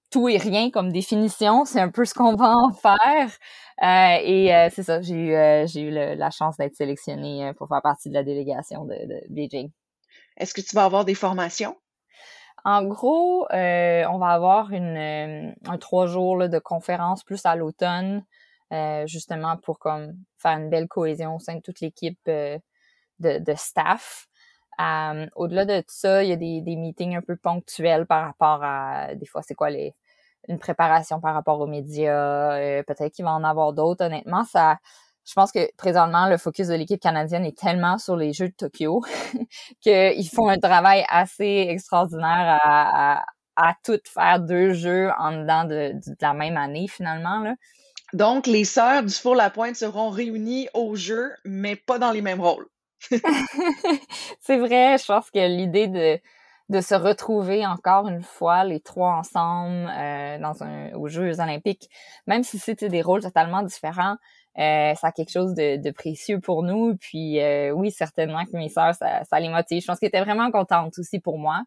tout 0.09 0.29
et 0.29 0.37
rien 0.37 0.69
comme 0.71 0.91
définition, 0.91 1.65
c'est 1.65 1.79
un 1.79 1.89
peu 1.89 2.05
ce 2.05 2.13
qu'on 2.13 2.35
va 2.35 2.53
en 2.55 2.71
faire. 2.73 3.31
Euh, 3.83 4.17
et 4.23 4.69
c'est 4.71 4.83
ça, 4.83 5.01
j'ai 5.01 5.15
eu, 5.15 5.67
j'ai 5.67 5.81
eu 5.81 5.91
la 5.91 6.31
chance 6.31 6.57
d'être 6.57 6.75
sélectionnée 6.75 7.51
pour 7.57 7.67
faire 7.67 7.81
partie 7.81 8.09
de 8.09 8.13
la 8.13 8.23
délégation 8.23 8.85
de, 8.85 8.95
de 8.95 9.21
Beijing. 9.29 9.71
Est-ce 10.37 10.53
que 10.53 10.61
tu 10.61 10.75
vas 10.75 10.85
avoir 10.85 11.05
des 11.05 11.15
formations? 11.15 11.75
En 12.67 12.83
gros, 12.83 13.47
euh, 13.53 14.03
on 14.09 14.17
va 14.17 14.27
avoir 14.31 14.73
une, 14.73 14.97
euh, 14.97 15.53
un 15.69 15.77
trois 15.77 16.05
jours 16.05 16.49
de 16.49 16.59
conférence 16.59 17.23
plus 17.23 17.45
à 17.45 17.55
l'automne, 17.55 18.25
euh, 18.73 19.07
justement 19.07 19.55
pour 19.55 19.79
comme 19.79 20.17
faire 20.37 20.57
une 20.57 20.69
belle 20.69 20.89
cohésion 20.89 21.37
au 21.37 21.39
sein 21.39 21.55
de 21.55 21.61
toute 21.61 21.79
l'équipe 21.79 22.19
de, 22.25 22.59
de, 23.19 23.53
staff. 23.55 24.27
Au-delà 25.37 25.63
de 25.63 25.81
ça, 25.87 26.23
il 26.23 26.29
y 26.29 26.33
a 26.33 26.35
des, 26.35 26.59
des 26.61 26.75
meetings 26.75 27.15
un 27.15 27.21
peu 27.21 27.37
ponctuels 27.37 28.05
par 28.05 28.25
rapport 28.25 28.61
à 28.61 29.15
des 29.15 29.25
fois 29.25 29.41
c'est 29.43 29.55
quoi 29.55 29.69
les 29.69 29.95
une 30.49 30.59
préparation 30.59 31.21
par 31.21 31.33
rapport 31.35 31.59
aux 31.61 31.67
médias. 31.67 32.83
Peut-être 32.83 33.13
qu'il 33.13 33.25
va 33.25 33.31
en 33.33 33.43
avoir 33.45 33.73
d'autres. 33.73 34.05
Honnêtement, 34.05 34.43
ça 34.45 34.77
je 35.27 35.33
pense 35.33 35.51
que 35.51 35.69
présentement, 35.75 36.27
le 36.29 36.37
focus 36.37 36.67
de 36.67 36.73
l'équipe 36.73 37.01
canadienne 37.01 37.43
est 37.45 37.57
tellement 37.57 37.97
sur 37.97 38.15
les 38.15 38.31
Jeux 38.31 38.47
de 38.47 38.53
Tokyo 38.53 39.03
qu'ils 39.81 40.29
font 40.29 40.47
un 40.47 40.57
travail 40.57 41.05
assez 41.09 41.67
extraordinaire 41.69 42.59
à, 42.63 43.25
à, 43.57 43.73
tout 43.83 43.99
faire 44.05 44.39
deux 44.39 44.73
jeux 44.73 45.09
en 45.19 45.33
dedans 45.33 45.65
de, 45.65 45.93
la 46.21 46.33
même 46.33 46.55
année, 46.55 46.87
finalement. 46.87 47.39
Là. 47.39 47.55
Donc, 48.13 48.47
les 48.47 48.63
sœurs 48.63 49.03
du 49.03 49.13
Four-la-Pointe 49.13 49.75
seront 49.75 50.09
réunies 50.09 50.69
au 50.73 50.95
jeu, 50.95 51.33
mais 51.43 51.75
pas 51.75 51.99
dans 51.99 52.11
les 52.11 52.21
mêmes 52.21 52.41
rôles. 52.41 52.67
c'est 54.39 54.57
vrai, 54.57 54.97
je 54.97 55.05
pense 55.05 55.29
que 55.29 55.45
l'idée 55.45 55.87
de, 55.87 56.19
de 56.69 56.81
se 56.81 56.95
retrouver 56.95 57.65
encore 57.65 58.07
une 58.07 58.23
fois 58.23 58.63
les 58.63 58.79
trois 58.79 59.13
ensemble 59.15 59.89
euh, 59.89 60.39
dans 60.39 60.63
un 60.63 60.93
aux 60.93 61.09
Jeux 61.09 61.41
olympiques, 61.41 61.89
même 62.27 62.43
si 62.43 62.59
c'était 62.59 62.89
des 62.89 63.01
rôles 63.01 63.21
totalement 63.21 63.61
différents, 63.61 64.15
euh, 64.59 64.95
ça 64.95 65.07
a 65.07 65.11
quelque 65.11 65.31
chose 65.31 65.53
de, 65.53 65.77
de, 65.77 65.91
précieux 65.91 66.39
pour 66.39 66.63
nous. 66.63 66.95
Puis 66.97 67.39
euh, 67.39 67.71
oui, 67.71 67.91
certainement 67.91 68.45
que 68.45 68.55
mes 68.57 68.69
sœurs, 68.69 68.95
ça, 68.95 69.23
ça 69.25 69.39
les 69.39 69.49
motive. 69.49 69.81
Je 69.81 69.87
pense 69.87 69.99
qu'elles 69.99 70.09
étaient 70.09 70.23
vraiment 70.23 70.51
contentes 70.51 70.97
aussi 70.97 71.19
pour 71.19 71.37
moi. 71.37 71.63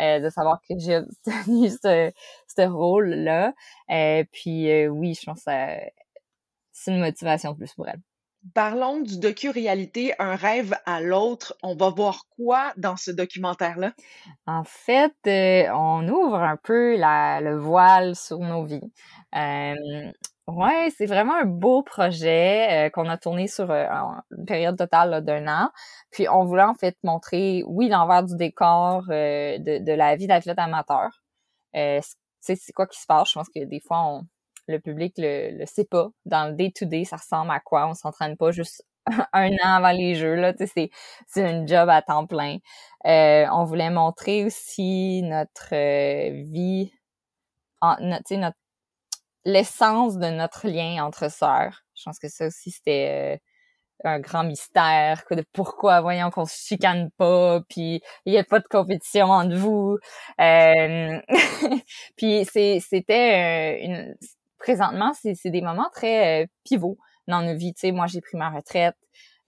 Euh, 0.00 0.18
de 0.18 0.28
savoir 0.28 0.60
que 0.68 0.76
j'ai 0.76 0.96
obtenu 0.96 1.70
ce, 1.82 2.12
ce 2.48 2.62
rôle-là. 2.62 3.54
Euh, 3.90 4.24
puis 4.32 4.88
oui, 4.88 5.14
je 5.14 5.24
pense 5.24 5.44
que 5.44 5.50
c'est 6.72 6.90
une 6.90 7.00
motivation 7.00 7.52
de 7.52 7.58
plus 7.58 7.72
pour 7.74 7.88
elles. 7.88 8.00
Parlons 8.52 9.00
du 9.00 9.18
docu-réalité 9.18 10.12
Un 10.18 10.36
rêve 10.36 10.74
à 10.84 11.00
l'autre. 11.00 11.56
On 11.62 11.74
va 11.74 11.88
voir 11.88 12.26
quoi 12.36 12.74
dans 12.76 12.96
ce 12.96 13.10
documentaire-là? 13.10 13.94
En 14.46 14.64
fait, 14.64 15.14
on 15.72 16.06
ouvre 16.08 16.40
un 16.42 16.58
peu 16.58 16.96
la, 16.96 17.40
le 17.40 17.56
voile 17.56 18.14
sur 18.16 18.40
nos 18.40 18.64
vies. 18.64 18.92
Euh, 19.34 20.12
Ouais, 20.46 20.90
c'est 20.94 21.06
vraiment 21.06 21.34
un 21.36 21.46
beau 21.46 21.82
projet 21.82 22.86
euh, 22.86 22.90
qu'on 22.90 23.08
a 23.08 23.16
tourné 23.16 23.48
sur 23.48 23.70
euh, 23.70 23.86
une 24.36 24.44
période 24.44 24.76
totale 24.76 25.24
d'un 25.24 25.46
an. 25.48 25.70
Puis 26.10 26.28
on 26.28 26.44
voulait 26.44 26.62
en 26.62 26.74
fait 26.74 26.98
montrer, 27.02 27.62
oui, 27.66 27.88
l'envers 27.88 28.22
du 28.24 28.36
décor 28.36 29.04
euh, 29.08 29.56
de, 29.58 29.78
de, 29.78 29.92
la 29.92 30.16
vie 30.16 30.26
d'athlète 30.26 30.58
amateur. 30.58 31.22
Euh, 31.76 32.00
c'est 32.40 32.72
quoi 32.74 32.86
qui 32.86 33.00
se 33.00 33.06
passe? 33.06 33.30
Je 33.30 33.34
pense 33.34 33.48
que 33.48 33.64
des 33.64 33.80
fois, 33.80 34.02
on, 34.06 34.26
le 34.68 34.78
public 34.80 35.14
le, 35.18 35.58
le 35.58 35.66
sait 35.66 35.86
pas. 35.86 36.10
Dans 36.26 36.48
le 36.50 36.54
day-to-day, 36.54 37.04
ça 37.04 37.16
ressemble 37.16 37.50
à 37.50 37.60
quoi? 37.60 37.88
On 37.88 37.94
s'entraîne 37.94 38.36
pas 38.36 38.50
juste 38.50 38.84
un 39.32 39.50
an 39.50 39.76
avant 39.76 39.92
les 39.92 40.14
jeux. 40.14 40.34
Là, 40.34 40.52
c'est, 40.58 40.90
c'est 41.26 41.42
un 41.44 41.66
job 41.66 41.88
à 41.88 42.02
temps 42.02 42.26
plein. 42.26 42.58
on 43.04 43.64
voulait 43.64 43.90
montrer 43.90 44.44
aussi 44.44 45.22
notre 45.22 45.70
vie, 46.50 46.92
en, 47.80 47.96
notre, 48.00 48.34
notre 48.36 48.56
l'essence 49.44 50.18
de 50.18 50.28
notre 50.28 50.68
lien 50.68 51.04
entre 51.04 51.30
sœurs. 51.30 51.84
Je 51.94 52.02
pense 52.04 52.18
que 52.18 52.28
ça 52.28 52.46
aussi, 52.46 52.70
c'était 52.70 53.40
euh, 54.04 54.08
un 54.08 54.20
grand 54.20 54.44
mystère, 54.44 55.24
de 55.30 55.44
pourquoi, 55.52 56.00
voyons, 56.00 56.30
qu'on 56.30 56.46
se 56.46 56.56
chicane 56.56 57.10
pas, 57.16 57.60
puis 57.68 58.02
il 58.26 58.32
y 58.32 58.38
a 58.38 58.44
pas 58.44 58.60
de 58.60 58.66
compétition 58.68 59.26
entre 59.26 59.56
vous. 59.56 59.98
Euh, 60.40 61.20
puis 62.16 62.44
c'était 62.46 63.78
euh, 63.80 63.84
une... 63.84 64.16
Présentement, 64.58 65.12
c'est, 65.14 65.50
des 65.50 65.60
moments 65.60 65.90
très 65.92 66.48
pivots 66.64 66.96
dans 67.28 67.42
nos 67.42 67.54
vies. 67.54 67.74
Tu 67.74 67.80
sais, 67.80 67.92
moi, 67.92 68.06
j'ai 68.06 68.22
pris 68.22 68.38
ma 68.38 68.48
retraite. 68.48 68.96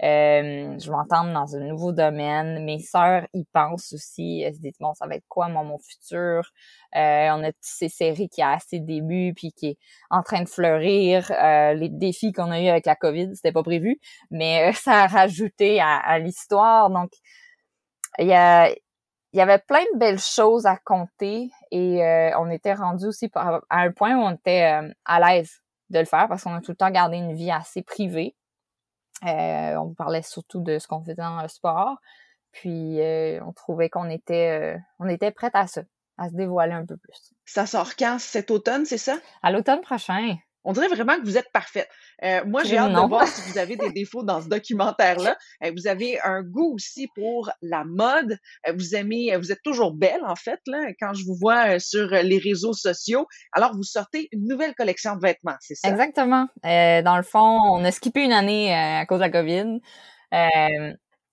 Euh, 0.02 0.78
je 0.78 0.90
m'entends 0.90 1.24
dans 1.24 1.56
un 1.56 1.60
nouveau 1.60 1.92
domaine. 1.92 2.64
Mes 2.64 2.80
sœurs 2.80 3.26
y 3.32 3.44
pensent 3.44 3.92
aussi. 3.92 4.42
Elles 4.42 4.54
se 4.54 4.60
disent 4.60 4.78
bon, 4.78 4.92
ça 4.94 5.06
va 5.06 5.14
être 5.14 5.26
quoi 5.28 5.48
moi 5.48 5.62
mon 5.62 5.78
futur? 5.78 6.50
Euh, 6.94 7.28
On 7.32 7.44
a 7.44 7.50
ces 7.60 7.88
séries 7.88 8.28
qui 8.28 8.42
a 8.42 8.52
assez 8.52 8.80
de 8.80 8.86
début 8.86 9.32
puis 9.34 9.52
qui 9.52 9.68
est 9.68 9.78
en 10.10 10.22
train 10.22 10.42
de 10.42 10.48
fleurir. 10.48 11.30
Euh, 11.30 11.74
les 11.74 11.88
défis 11.88 12.32
qu'on 12.32 12.50
a 12.50 12.60
eu 12.60 12.68
avec 12.68 12.86
la 12.86 12.96
COVID, 12.96 13.34
c'était 13.34 13.52
pas 13.52 13.62
prévu, 13.62 13.98
mais 14.30 14.72
ça 14.74 15.04
a 15.04 15.06
rajouté 15.06 15.80
à, 15.80 16.18
l'histoire. 16.18 16.90
Donc 16.90 17.10
il 18.18 18.26
y 18.26 18.34
a 18.34 18.70
il 19.32 19.38
y 19.38 19.42
avait 19.42 19.58
plein 19.58 19.84
de 19.94 19.98
belles 19.98 20.20
choses 20.20 20.66
à 20.66 20.78
compter 20.78 21.50
et 21.70 22.00
on 22.38 22.48
était 22.50 22.74
rendu 22.74 23.06
aussi 23.06 23.30
à 23.34 23.60
un 23.70 23.92
point 23.92 24.16
où 24.16 24.20
on 24.20 24.32
était 24.34 24.80
à 25.04 25.20
l'aise 25.20 25.60
de 25.90 25.98
le 25.98 26.04
faire 26.06 26.26
parce 26.28 26.44
qu'on 26.44 26.54
a 26.54 26.60
tout 26.60 26.70
le 26.72 26.76
temps 26.76 26.90
gardé 26.90 27.18
une 27.18 27.34
vie 27.34 27.50
assez 27.50 27.82
privée. 27.82 28.34
Euh, 29.25 29.76
on 29.76 29.94
parlait 29.94 30.23
surtout 30.23 30.61
de 30.61 30.78
ce 30.78 30.87
qu'on 30.87 31.00
faisait 31.00 31.14
dans 31.14 31.40
le 31.40 31.49
sport. 31.49 31.96
Puis 32.52 33.00
euh, 33.00 33.40
on 33.44 33.52
trouvait 33.52 33.90
qu'on 33.90 34.08
était 34.08 34.76
euh, 34.76 34.78
on 34.99 35.08
était 35.08 35.30
prête 35.30 35.54
à 35.54 35.66
ça, 35.66 35.82
à 36.16 36.28
se 36.28 36.35
dévoiler 36.35 36.73
un 36.73 36.87
peu 36.87 36.96
plus. 36.96 37.35
Ça 37.44 37.66
sort 37.66 37.96
quand? 37.96 38.18
Cet 38.18 38.50
automne, 38.50 38.85
c'est 38.85 38.99
ça? 38.99 39.16
À 39.42 39.50
l'automne 39.50 39.80
prochain. 39.80 40.37
On 40.66 40.73
dirait 40.73 40.88
vraiment 40.88 41.14
que 41.14 41.23
vous 41.23 41.38
êtes 41.38 41.50
parfaite. 41.52 41.88
Euh, 42.25 42.44
moi, 42.44 42.64
j'ai 42.64 42.76
hâte 42.76 42.92
de 42.92 43.08
voir 43.08 43.26
si 43.28 43.40
vous 43.49 43.56
avez 43.56 43.76
des 43.76 43.90
défauts 43.94 44.25
dans 44.25 44.42
ce 44.42 44.49
documentaire-là. 44.49 45.37
Euh, 45.64 45.70
vous 45.76 45.87
avez 45.87 46.20
un 46.23 46.42
goût 46.42 46.75
aussi 46.75 47.08
pour 47.14 47.50
la 47.62 47.85
mode. 47.85 48.37
Euh, 48.66 48.73
vous 48.76 48.96
aimez, 48.96 49.37
vous 49.37 49.52
êtes 49.52 49.62
toujours 49.62 49.92
belle, 49.94 50.25
en 50.26 50.35
fait, 50.35 50.58
là, 50.66 50.88
quand 51.00 51.14
je 51.14 51.25
vous 51.25 51.37
vois 51.37 51.78
sur 51.78 52.08
les 52.08 52.38
réseaux 52.38 52.73
sociaux. 52.73 53.28
Alors, 53.52 53.76
vous 53.76 53.85
sortez 53.85 54.28
une 54.32 54.49
nouvelle 54.49 54.75
collection 54.75 55.14
de 55.14 55.20
vêtements, 55.20 55.54
c'est 55.61 55.76
ça? 55.76 55.88
Exactement. 55.88 56.49
dans 56.64 57.16
le 57.16 57.23
fond, 57.23 57.61
on 57.70 57.85
a 57.85 57.92
skippé 57.92 58.25
une 58.25 58.32
année 58.32 58.75
à 58.75 59.06
cause 59.06 59.20
de 59.20 59.25
la 59.25 59.30
COVID. 59.30 59.80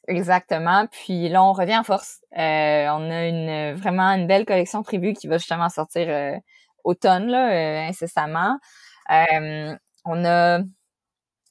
Exactement. 0.07 0.85
Puis 0.91 1.29
là, 1.29 1.43
on 1.43 1.53
revient 1.53 1.77
en 1.77 1.83
force. 1.83 2.19
on 2.35 2.37
a 2.37 3.27
une 3.27 3.73
vraiment 3.73 4.09
une 4.09 4.27
belle 4.27 4.45
collection 4.45 4.83
prévue 4.83 5.13
qui 5.13 5.25
va 5.25 5.39
justement 5.39 5.69
sortir 5.69 6.39
automne, 6.83 7.27
là, 7.27 7.87
incessamment. 7.87 8.59
Euh, 9.11 9.75
on 10.05 10.25
a 10.25 10.59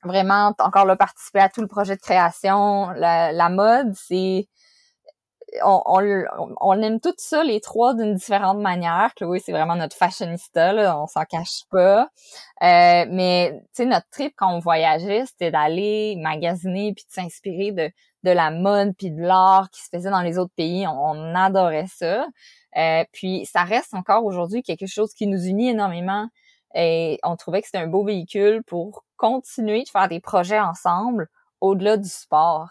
vraiment 0.05 0.53
encore 0.59 0.85
là 0.85 0.97
participé 0.97 1.41
à 1.41 1.49
tout 1.49 1.61
le 1.61 1.69
projet 1.69 1.97
de 1.97 2.01
création. 2.01 2.91
La, 2.91 3.49
mode, 3.49 3.95
c'est 3.95 4.49
on, 5.65 6.81
aime 6.83 7.01
tout 7.01 7.15
ça 7.19 7.45
les 7.45 7.61
trois 7.61 7.95
d'une 7.95 8.15
différente 8.15 8.59
manière. 8.59 9.13
Chloé, 9.15 9.39
c'est 9.39 9.53
vraiment 9.53 9.77
notre 9.77 9.97
fashionista, 9.97 10.73
là, 10.73 10.99
on 10.99 11.07
s'en 11.07 11.25
cache 11.25 11.65
pas. 11.71 12.09
Euh, 12.63 13.07
mais 13.11 13.53
tu 13.75 13.83
sais, 13.83 13.85
notre 13.85 14.09
trip 14.11 14.33
quand 14.37 14.55
on 14.55 14.61
voyageait, 14.61 15.25
c'était 15.27 15.51
d'aller 15.51 16.17
magasiner 16.17 16.95
puis 16.95 17.05
de 17.05 17.13
s'inspirer 17.13 17.73
de, 17.73 17.91
de 18.25 18.31
la 18.31 18.51
mode 18.51 18.95
puis 18.97 19.11
de 19.11 19.21
l'art 19.21 19.69
qui 19.71 19.83
se 19.83 19.89
faisait 19.93 20.11
dans 20.11 20.23
les 20.23 20.39
autres 20.39 20.55
pays. 20.57 20.87
On, 20.87 21.35
adorait 21.35 21.87
ça. 21.89 22.27
Euh, 22.77 23.05
puis 23.13 23.47
ça 23.47 23.65
reste 23.65 23.95
encore 23.95 24.25
aujourd'hui 24.25 24.63
quelque 24.63 24.87
chose 24.87 25.13
qui 25.13 25.27
nous 25.27 25.45
unit 25.45 25.71
énormément. 25.71 26.29
Et 26.75 27.19
on 27.23 27.37
trouvait 27.37 27.61
que 27.61 27.67
c'était 27.67 27.79
un 27.79 27.89
beau 27.89 28.05
véhicule 28.05 28.63
pour 28.65 29.05
continuer 29.17 29.83
de 29.85 29.89
faire 29.89 30.09
des 30.09 30.21
projets 30.21 30.61
ensemble 30.61 31.29
au-delà 31.61 31.97
du 31.97 32.09
sport. 32.09 32.69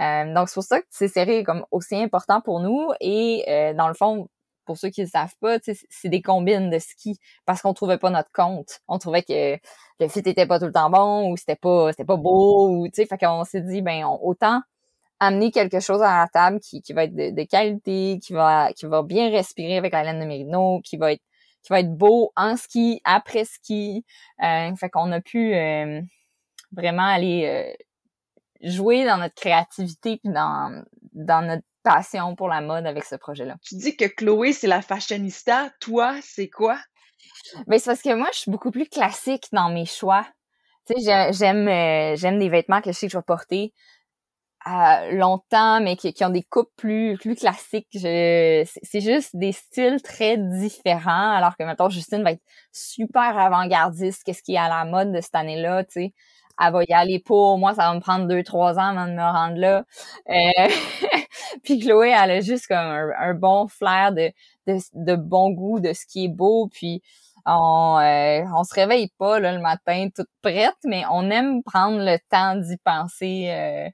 Euh, 0.00 0.32
donc, 0.34 0.48
c'est 0.48 0.54
pour 0.54 0.62
ça 0.62 0.80
que 0.80 0.86
ces 0.90 1.08
séries 1.08 1.44
comme 1.44 1.64
aussi 1.70 1.96
important 1.96 2.40
pour 2.40 2.60
nous. 2.60 2.92
Et 3.00 3.44
euh, 3.48 3.74
dans 3.74 3.88
le 3.88 3.94
fond, 3.94 4.28
pour 4.68 4.76
ceux 4.76 4.90
qui 4.90 5.00
ne 5.00 5.06
savent 5.06 5.34
pas, 5.40 5.58
c'est 5.62 6.08
des 6.08 6.20
combines 6.20 6.70
de 6.70 6.78
ski 6.78 7.18
parce 7.46 7.62
qu'on 7.62 7.72
trouvait 7.72 7.98
pas 7.98 8.10
notre 8.10 8.30
compte. 8.32 8.80
On 8.86 8.98
trouvait 8.98 9.22
que 9.22 9.58
le 9.98 10.08
fit 10.08 10.20
était 10.20 10.46
pas 10.46 10.58
tout 10.60 10.66
le 10.66 10.72
temps 10.72 10.90
bon 10.90 11.30
ou 11.30 11.36
c'était 11.38 11.56
pas 11.56 11.90
c'était 11.90 12.04
pas 12.04 12.16
beau 12.18 12.68
ou 12.68 12.86
tu 12.86 12.96
sais, 12.96 13.06
fait 13.06 13.16
qu'on 13.16 13.44
s'est 13.44 13.62
dit 13.62 13.80
ben 13.80 14.04
autant 14.22 14.60
amener 15.20 15.50
quelque 15.50 15.80
chose 15.80 16.02
à 16.02 16.18
la 16.18 16.28
table 16.28 16.60
qui, 16.60 16.82
qui 16.82 16.92
va 16.92 17.04
être 17.04 17.14
de, 17.14 17.30
de, 17.30 17.42
qualité, 17.44 18.20
qui 18.22 18.34
va 18.34 18.72
qui 18.74 18.86
va 18.86 19.02
bien 19.02 19.30
respirer 19.30 19.78
avec 19.78 19.92
la 19.94 20.04
laine 20.04 20.20
de 20.20 20.26
mérino, 20.26 20.80
qui 20.84 20.98
va 20.98 21.12
être 21.14 21.22
qui 21.62 21.70
va 21.70 21.80
être 21.80 21.94
beau 21.94 22.32
en 22.36 22.56
ski, 22.56 23.00
après 23.04 23.44
ski. 23.44 24.04
Euh, 24.42 24.74
fait 24.76 24.90
qu'on 24.90 25.12
a 25.12 25.20
pu 25.20 25.54
euh, 25.54 26.00
vraiment 26.72 27.06
aller 27.06 27.46
euh, 27.46 28.68
jouer 28.68 29.04
dans 29.04 29.18
notre 29.18 29.34
créativité 29.34 30.18
puis 30.18 30.32
dans, 30.32 30.84
dans 31.12 31.46
notre 31.46 31.64
passion 31.82 32.34
pour 32.36 32.48
la 32.48 32.60
mode 32.60 32.86
avec 32.86 33.04
ce 33.04 33.16
projet-là. 33.16 33.56
Tu 33.62 33.76
dis 33.76 33.96
que 33.96 34.04
Chloé, 34.04 34.52
c'est 34.52 34.66
la 34.66 34.82
fashionista. 34.82 35.70
Toi, 35.80 36.16
c'est 36.22 36.48
quoi? 36.48 36.78
Ben, 37.66 37.78
c'est 37.78 37.90
parce 37.90 38.02
que 38.02 38.14
moi, 38.14 38.28
je 38.32 38.40
suis 38.40 38.50
beaucoup 38.50 38.70
plus 38.70 38.88
classique 38.88 39.46
dans 39.52 39.70
mes 39.70 39.86
choix. 39.86 40.26
Tu 40.86 40.94
sais, 41.00 41.32
j'aime, 41.32 42.16
j'aime 42.16 42.38
des 42.38 42.48
vêtements 42.48 42.80
que 42.80 42.92
je 42.92 42.96
sais 42.98 43.06
que 43.06 43.12
je 43.12 43.18
vais 43.18 43.22
porter 43.22 43.72
longtemps, 45.12 45.80
mais 45.80 45.96
qui, 45.96 46.12
qui, 46.12 46.24
ont 46.24 46.30
des 46.30 46.42
coupes 46.42 46.70
plus 46.76 47.16
plus 47.18 47.34
classiques. 47.34 47.88
c'est 47.92 49.00
juste 49.00 49.34
des 49.34 49.52
styles 49.52 50.02
très 50.02 50.36
différents, 50.36 51.32
alors 51.32 51.56
que 51.56 51.64
maintenant 51.64 51.88
Justine 51.88 52.22
va 52.22 52.32
être 52.32 52.42
super 52.72 53.38
avant-gardiste, 53.38 54.22
qu'est-ce 54.24 54.42
qui 54.42 54.54
est 54.54 54.58
à 54.58 54.68
la 54.68 54.84
mode 54.84 55.12
de 55.12 55.20
cette 55.20 55.34
année-là, 55.34 55.84
tu 55.84 55.92
sais. 55.92 56.14
Elle 56.60 56.72
va 56.72 56.82
y 56.82 56.92
aller 56.92 57.20
pour 57.20 57.56
moi, 57.56 57.72
ça 57.74 57.88
va 57.88 57.94
me 57.94 58.00
prendre 58.00 58.26
deux, 58.26 58.42
trois 58.42 58.78
ans 58.78 58.96
avant 58.96 59.06
de 59.06 59.12
me 59.12 59.22
rendre 59.22 59.56
là. 59.58 59.84
Euh, 60.28 60.68
puis 61.62 61.78
Chloé, 61.78 62.08
elle 62.08 62.30
a 62.32 62.40
juste 62.40 62.66
comme 62.66 62.78
un, 62.78 63.34
bon 63.34 63.68
flair 63.68 64.12
de, 64.12 64.32
de, 64.66 64.78
de, 64.94 65.14
bon 65.14 65.50
goût, 65.50 65.78
de 65.78 65.92
ce 65.92 66.04
qui 66.04 66.24
est 66.24 66.28
beau, 66.28 66.68
puis 66.72 67.00
on, 67.46 67.98
euh, 68.00 68.44
on 68.56 68.64
se 68.64 68.74
réveille 68.74 69.10
pas 69.18 69.38
là, 69.38 69.52
le 69.52 69.60
matin 69.60 70.08
toute 70.14 70.28
prête, 70.42 70.76
mais 70.84 71.04
on 71.10 71.30
aime 71.30 71.62
prendre 71.62 71.98
le 71.98 72.18
temps 72.28 72.56
d'y 72.56 72.76
penser 72.78 73.48
euh, 73.50 73.88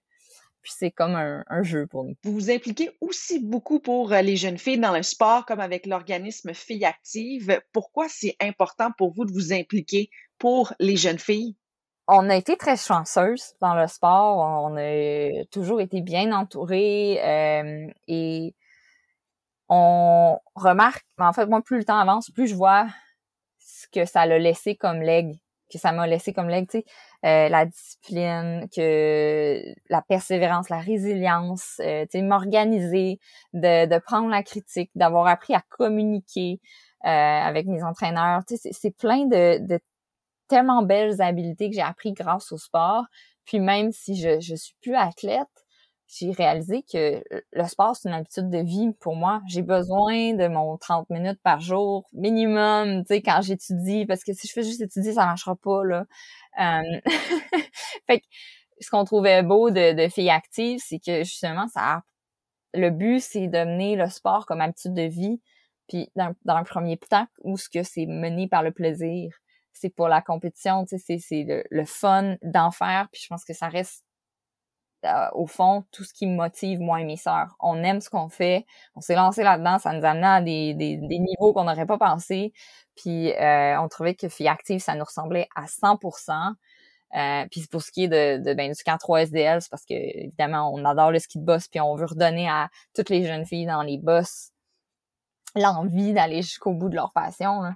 puis 0.65 0.73
c'est 0.75 0.91
comme 0.91 1.15
un, 1.15 1.63
jeu 1.63 1.87
pour 1.87 2.05
nous. 2.05 2.15
Vous 2.25 2.33
vous 2.33 2.51
impliquez 2.51 2.91
aussi 3.01 3.39
beaucoup 3.39 3.81
pour 3.81 4.13
euh, 4.13 4.23
les 4.23 4.37
jeunes 4.37 4.59
filles 4.59 4.79
dans 4.79 4.97
le 4.97 5.03
sport, 5.03 5.45
comme 5.45 5.61
avec 5.61 5.85
l'organisme 5.85 6.55
Filles 6.55 6.87
Actives. 6.87 7.61
Pourquoi 7.73 8.09
c'est 8.09 8.35
important 8.41 8.91
pour 8.97 9.13
vous 9.13 9.27
de 9.27 9.33
vous 9.33 9.53
impliquer 9.53 10.09
pour 10.39 10.73
les 10.81 10.97
jeunes 10.97 11.19
filles? 11.19 11.55
On 12.09 12.31
a 12.31 12.37
été 12.37 12.57
très 12.57 12.77
chanceuses 12.77 13.55
dans 13.61 13.75
le 13.75 13.87
sport. 13.87 14.39
On 14.65 14.77
a 14.77 15.45
toujours 15.53 15.83
été 15.83 16.01
bien 16.01 16.33
entourés 16.33 17.21
euh, 17.23 17.87
et 18.09 18.55
on 19.69 20.39
remarque, 20.55 21.07
en 21.19 21.33
fait, 21.35 21.47
moi, 21.47 21.61
plus 21.63 21.79
le 21.79 21.85
temps 21.85 21.99
avance, 21.99 22.31
plus 22.31 22.49
je 22.49 22.55
vois 22.55 22.87
ce 23.59 23.87
que 23.89 24.07
ça 24.07 24.25
l'a 24.25 24.39
laissé 24.39 24.77
comme 24.77 25.03
legs 25.03 25.39
que 25.73 25.79
ça 25.79 25.93
m'a 25.93 26.07
laissé 26.07 26.33
comme 26.33 26.49
leg, 26.49 26.69
tu 26.69 26.79
sais, 26.79 26.85
euh, 27.25 27.49
la 27.49 27.67
discipline, 27.67 28.69
que 28.75 29.63
la 29.89 30.03
persévérance, 30.03 30.69
la 30.69 30.79
résilience, 30.79 31.81
euh, 31.81 32.03
tu 32.11 32.19
sais, 32.19 32.23
m'organiser, 32.23 33.19
de, 33.53 33.87
de 33.87 33.99
prendre 33.99 34.29
la 34.29 34.43
critique, 34.43 34.91
d'avoir 34.95 35.27
appris 35.27 35.55
à 35.55 35.63
communiquer 35.71 36.61
euh, 37.05 37.09
avec 37.09 37.67
mes 37.67 37.83
entraîneurs, 37.83 38.45
tu 38.47 38.57
sais, 38.57 38.71
c'est 38.73 38.97
plein 38.97 39.27
de, 39.27 39.59
de 39.67 39.81
tellement 40.49 40.83
belles 40.83 41.21
habiletés 41.23 41.71
que 41.71 41.77
j'ai 41.77 41.83
appris 41.83 42.13
grâce 42.13 42.53
au 42.53 42.59
sport. 42.59 43.05
Puis 43.45 43.61
même 43.61 43.93
si 43.93 44.17
je 44.17 44.41
je 44.41 44.55
suis 44.55 44.75
plus 44.83 44.95
athlète, 44.95 45.64
j'ai 46.07 46.31
réalisé 46.33 46.85
que 46.91 47.23
le 47.53 47.65
sport, 47.65 47.97
c'est 47.97 48.09
une 48.09 48.15
habitude 48.15 48.51
de 48.51 48.59
vie 48.59 48.93
pour 49.01 49.17
moi. 49.17 49.43
J'ai 49.49 49.63
besoin 49.63 50.35
de 50.35 50.49
mon 50.49 50.77
30 50.77 51.09
minutes 51.11 51.41
par 51.43 51.61
jour 51.61 52.07
minimum, 52.13 53.05
tu 53.05 53.15
sais, 53.15 53.23
quand 53.23 53.41
j'étudie, 53.43 54.07
parce 54.07 54.23
que 54.23 54.33
si 54.33 54.47
je 54.47 54.53
fais 54.53 54.63
juste 54.63 54.81
étudier, 54.81 55.15
ça 55.15 55.25
marchera 55.27 55.57
pas, 55.57 55.83
là. 55.85 56.05
Euh, 56.61 57.01
fait 58.07 58.21
que 58.21 58.27
ce 58.81 58.91
qu'on 58.91 59.05
trouvait 59.05 59.43
beau 59.43 59.71
de, 59.71 59.93
de 59.93 60.09
Filles 60.09 60.31
Actives, 60.31 60.81
c'est 60.85 60.99
que 60.99 61.25
justement, 61.25 61.69
ça 61.69 62.03
le 62.75 62.91
but, 62.91 63.21
c'est 63.21 63.49
de 63.49 63.59
mener 63.59 63.97
le 63.97 64.09
sport 64.09 64.47
comme 64.47 64.61
habitude 64.61 64.95
de 64.95 65.03
vie, 65.03 65.41
puis 65.89 66.11
dans, 66.17 66.35
dans 66.45 66.57
un 66.57 66.65
premier 66.65 66.99
temps, 66.99 67.27
où 67.43 67.57
ce 67.57 67.69
que 67.69 67.83
c'est 67.83 68.07
mené 68.07 68.49
par 68.49 68.63
le 68.63 68.73
plaisir. 68.73 69.33
c'est 69.73 69.91
pour 69.91 70.09
la 70.09 70.23
compétition, 70.23 70.85
tu 70.85 70.99
sais, 70.99 71.19
c'est 71.19 71.45
le, 71.45 71.65
le 71.71 71.85
fun 71.85 72.37
d'en 72.43 72.71
faire. 72.71 73.09
Puis 73.13 73.23
je 73.23 73.29
pense 73.29 73.45
que 73.45 73.55
ça 73.55 73.69
reste 73.69 74.05
euh, 75.05 75.29
au 75.35 75.47
fond, 75.47 75.85
tout 75.93 76.05
ce 76.05 76.13
qui 76.13 76.27
me 76.27 76.35
motive, 76.37 76.81
moi 76.81 77.01
et 77.01 77.05
mes 77.05 77.17
sœurs. 77.17 77.57
On 77.61 77.83
aime 77.83 78.01
ce 78.01 78.11
qu'on 78.11 78.29
fait. 78.29 78.67
On 78.95 79.01
s'est 79.01 79.15
lancé 79.15 79.43
là-dedans. 79.43 79.79
Ça 79.79 79.93
nous 79.93 80.05
amenait 80.05 80.27
à 80.27 80.41
des, 80.41 80.75
des, 80.75 80.97
niveaux 80.97 81.53
qu'on 81.53 81.65
n'aurait 81.65 81.87
pas 81.87 81.99
pensé. 81.99 82.53
Puis 82.97 83.33
euh, 83.33 83.81
on 83.81 83.89
trouvait 83.89 84.15
que 84.15 84.29
Fille 84.29 84.49
Active, 84.49 84.81
ça 84.81 84.95
nous 84.95 85.05
ressemblait 85.05 85.49
à 85.57 85.65
100% 85.67 86.55
euh, 87.15 87.47
puis 87.51 87.67
pour 87.71 87.83
ce 87.83 87.93
qui 87.93 88.05
est 88.05 88.09
de, 88.09 88.43
de 88.43 88.55
ben, 88.55 88.73
du 88.73 88.83
camp 88.83 88.99
3 88.99 89.23
SDL, 89.23 89.63
c'est 89.63 89.71
parce 89.71 89.85
que 89.85 89.95
évidemment, 89.95 90.73
on 90.75 90.85
adore 90.85 91.13
le 91.13 91.21
ski 91.21 91.39
de 91.39 91.45
boss, 91.45 91.69
puis 91.69 91.81
on 91.81 91.95
veut 91.95 92.07
redonner 92.07 92.49
à 92.49 92.71
toutes 92.95 93.09
les 93.09 93.25
jeunes 93.25 93.47
filles 93.47 93.67
dans 93.67 93.83
les 93.83 93.99
boss 93.99 94.51
l'envie 95.55 96.13
d'aller 96.13 96.43
jusqu'au 96.43 96.73
bout 96.73 96.89
de 96.89 96.97
leur 96.97 97.13
passion. 97.13 97.61
Là 97.63 97.75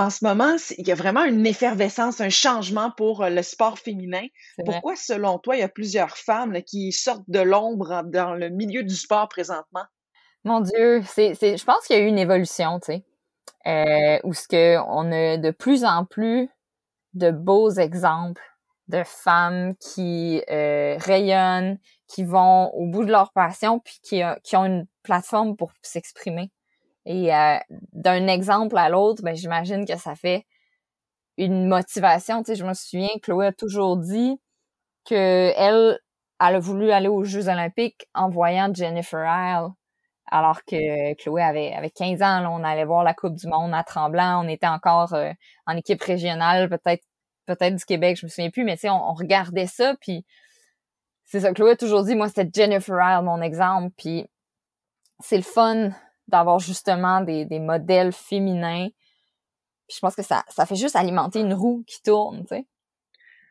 en 0.00 0.08
ce 0.08 0.24
moment, 0.24 0.56
il 0.78 0.88
y 0.88 0.92
a 0.92 0.94
vraiment 0.94 1.24
une 1.24 1.46
effervescence, 1.46 2.22
un 2.22 2.30
changement 2.30 2.90
pour 2.90 3.22
euh, 3.22 3.28
le 3.28 3.42
sport 3.42 3.78
féminin. 3.78 4.26
Pourquoi, 4.64 4.96
selon 4.96 5.38
toi, 5.38 5.56
il 5.56 5.60
y 5.60 5.62
a 5.62 5.68
plusieurs 5.68 6.16
femmes 6.16 6.62
qui 6.62 6.90
sortent 6.90 7.28
de 7.28 7.40
l'ombre 7.40 8.02
dans 8.06 8.34
le 8.34 8.48
milieu 8.48 8.82
du 8.82 8.94
sport 8.94 9.28
présentement? 9.28 9.84
Mon 10.44 10.60
Dieu, 10.60 11.02
c'est, 11.04 11.34
je 11.34 11.64
pense 11.64 11.86
qu'il 11.86 11.96
y 11.96 11.98
a 11.98 12.02
eu 12.02 12.08
une 12.08 12.18
évolution, 12.18 12.80
tu 12.80 12.94
sais, 12.94 13.04
euh, 13.66 14.18
où 14.24 14.32
ce 14.32 14.48
que 14.48 14.78
on 14.88 15.12
a 15.12 15.36
de 15.36 15.50
plus 15.50 15.84
en 15.84 16.06
plus 16.06 16.48
de 17.12 17.30
beaux 17.30 17.70
exemples 17.70 18.42
de 18.88 19.02
femmes 19.04 19.74
qui 19.76 20.42
euh, 20.50 20.96
rayonnent, 20.98 21.78
qui 22.08 22.24
vont 22.24 22.70
au 22.72 22.86
bout 22.86 23.04
de 23.04 23.12
leur 23.12 23.32
passion, 23.32 23.80
puis 23.80 24.00
qui, 24.02 24.22
qui 24.44 24.56
ont 24.56 24.64
une 24.64 24.86
plateforme 25.02 25.56
pour 25.56 25.72
s'exprimer. 25.82 26.50
Et 27.06 27.34
euh, 27.34 27.56
d'un 27.92 28.26
exemple 28.26 28.76
à 28.76 28.88
l'autre, 28.88 29.22
ben, 29.22 29.34
j'imagine 29.34 29.86
que 29.86 29.96
ça 29.96 30.14
fait 30.14 30.46
une 31.36 31.66
motivation. 31.66 32.42
Je 32.46 32.64
me 32.64 32.74
souviens, 32.74 33.08
Chloé 33.22 33.46
a 33.46 33.52
toujours 33.52 33.96
dit 33.96 34.38
que 35.08 35.52
elle, 35.56 35.98
elle 36.40 36.54
a 36.56 36.58
voulu 36.58 36.90
aller 36.90 37.08
aux 37.08 37.24
Jeux 37.24 37.48
olympiques 37.48 38.06
en 38.14 38.28
voyant 38.28 38.72
Jennifer 38.72 39.24
Isle. 39.24 39.70
Alors 40.32 40.64
que 40.64 41.14
Chloé 41.14 41.42
avait, 41.42 41.72
avait 41.72 41.90
15 41.90 42.22
ans, 42.22 42.40
là, 42.40 42.50
on 42.50 42.62
allait 42.62 42.84
voir 42.84 43.02
la 43.02 43.14
Coupe 43.14 43.34
du 43.34 43.48
Monde 43.48 43.74
à 43.74 43.82
Tremblant, 43.82 44.44
on 44.44 44.48
était 44.48 44.68
encore 44.68 45.12
euh, 45.14 45.32
en 45.66 45.76
équipe 45.76 46.00
régionale, 46.02 46.68
peut-être 46.68 47.02
peut-être 47.46 47.74
du 47.74 47.84
Québec, 47.84 48.16
je 48.16 48.26
me 48.26 48.30
souviens 48.30 48.50
plus, 48.50 48.64
mais 48.64 48.76
tu 48.76 48.82
sais, 48.82 48.90
on, 48.90 49.12
regardait 49.12 49.66
ça, 49.66 49.96
puis 50.00 50.24
c'est 51.24 51.40
ça, 51.40 51.52
Chloé 51.52 51.72
a 51.72 51.76
toujours 51.76 52.04
dit, 52.04 52.14
moi, 52.14 52.28
c'était 52.28 52.48
Jennifer 52.52 52.96
Isle, 53.00 53.24
mon 53.24 53.42
exemple, 53.42 53.92
puis 53.96 54.26
c'est 55.18 55.36
le 55.36 55.42
fun 55.42 55.90
d'avoir 56.30 56.58
justement 56.58 57.20
des, 57.20 57.44
des 57.44 57.58
modèles 57.58 58.12
féminins. 58.12 58.88
Puis 59.88 59.96
je 59.96 60.00
pense 60.00 60.14
que 60.14 60.22
ça, 60.22 60.44
ça 60.48 60.66
fait 60.66 60.76
juste 60.76 60.96
alimenter 60.96 61.40
une 61.40 61.54
roue 61.54 61.84
qui 61.86 62.02
tourne, 62.02 62.40
tu 62.42 62.56
sais. 62.56 62.66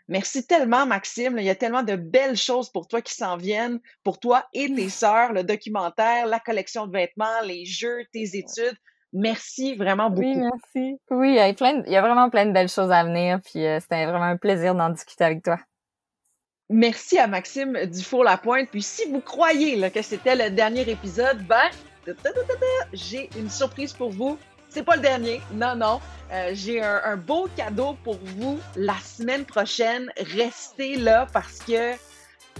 Merci 0.09 0.48
tellement, 0.48 0.88
Maxime. 0.88 1.38
Il 1.38 1.43
y 1.43 1.51
a 1.51 1.55
tellement 1.55 1.83
de 1.83 1.95
belles 1.95 2.36
choses 2.36 2.71
pour 2.71 2.88
toi 2.88 3.00
qui 3.00 3.13
s'en 3.13 3.38
viennent, 3.38 3.79
pour 4.03 4.19
toi 4.19 4.43
et 4.53 4.74
tes 4.74 4.89
sœurs, 4.89 5.33
le 5.33 5.43
documentaire, 5.43 6.25
la 6.25 6.39
collection 6.39 6.88
de 6.88 6.91
vêtements, 6.91 7.41
les 7.45 7.65
jeux, 7.65 8.05
tes 8.12 8.36
études. 8.36 8.75
Merci 9.13 9.75
vraiment 9.75 10.09
beaucoup. 10.09 10.27
Oui, 10.27 10.36
merci. 10.36 11.00
Oui, 11.12 11.29
il 11.29 11.36
y 11.36 11.39
a, 11.39 11.53
plein 11.53 11.83
il 11.86 11.91
y 11.91 11.95
a 11.95 12.01
vraiment 12.01 12.29
plein 12.29 12.48
de 12.48 12.51
belles 12.51 12.69
choses 12.69 12.91
à 12.91 13.03
venir, 13.03 13.39
puis 13.43 13.65
euh, 13.65 13.79
c'était 13.79 14.05
vraiment 14.05 14.25
un 14.25 14.38
plaisir 14.38 14.74
d'en 14.74 14.89
discuter 14.89 15.24
avec 15.24 15.43
toi. 15.43 15.59
Merci 16.71 17.17
à 17.17 17.27
Maxime 17.27 17.86
Dufour-Lapointe. 17.86 18.69
Puis 18.69 18.83
si 18.83 19.05
vous 19.12 19.21
croyez 19.21 19.75
là, 19.75 19.89
que 19.89 20.03
c'était 20.03 20.36
le 20.36 20.51
dernier 20.55 20.88
épisode, 20.89 21.39
ben, 21.48 21.69
j'ai 22.93 23.29
une 23.37 23.49
surprise 23.49 23.93
pour 23.93 24.11
vous. 24.11 24.38
C'est 24.69 24.84
pas 24.84 24.95
le 24.95 25.01
dernier, 25.01 25.41
non, 25.53 25.75
non. 25.75 25.99
Euh, 26.31 26.51
j'ai 26.53 26.81
un, 26.81 27.17
beau 27.17 27.49
cadeau 27.55 27.97
pour 28.03 28.19
vous 28.23 28.60
la 28.75 28.95
semaine 29.03 29.43
prochaine. 29.45 30.12
Restez 30.17 30.95
là 30.95 31.27
parce 31.34 31.60
que 31.60 31.93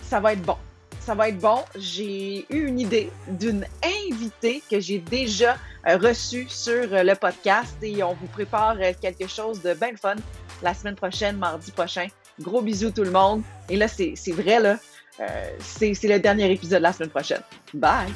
ça 0.02 0.20
va 0.20 0.34
être 0.34 0.42
bon. 0.42 0.58
Ça 1.00 1.14
va 1.14 1.30
être 1.30 1.38
bon. 1.38 1.60
J'ai 1.76 2.46
eu 2.50 2.68
une 2.68 2.80
idée 2.80 3.12
d'une 3.28 3.66
invitée 3.84 4.64
que 4.70 4.80
j'ai 4.80 4.98
déjà 4.98 5.56
euh, 5.88 5.98
reçue 5.98 6.48
sur 6.50 6.94
euh, 6.94 7.04
le 7.04 7.14
podcast 7.14 7.76
et 7.84 8.02
on 8.04 8.16
vous 8.16 8.28
prépare 8.28 8.78
quelque 9.00 9.28
chose 9.28 9.62
de 9.62 9.74
bien 9.76 9.96
fun 9.96 10.16
la 10.64 10.74
semaine 10.74 10.96
prochaine, 10.96 11.38
mardi 11.38 11.72
prochain. 11.72 12.08
Gros 12.42 12.62
bisous 12.62 12.92
tout 12.92 13.04
le 13.04 13.12
monde. 13.12 13.44
Et 13.70 13.76
là, 13.76 13.88
c'est 13.88 14.16
vrai, 14.32 14.60
là. 14.60 14.78
c'est 15.60 15.94
le 16.04 16.20
dernier 16.20 16.52
épisode 16.52 16.82
la 16.82 16.94
semaine 16.94 17.10
prochaine. 17.10 17.42
Bye! 17.74 18.08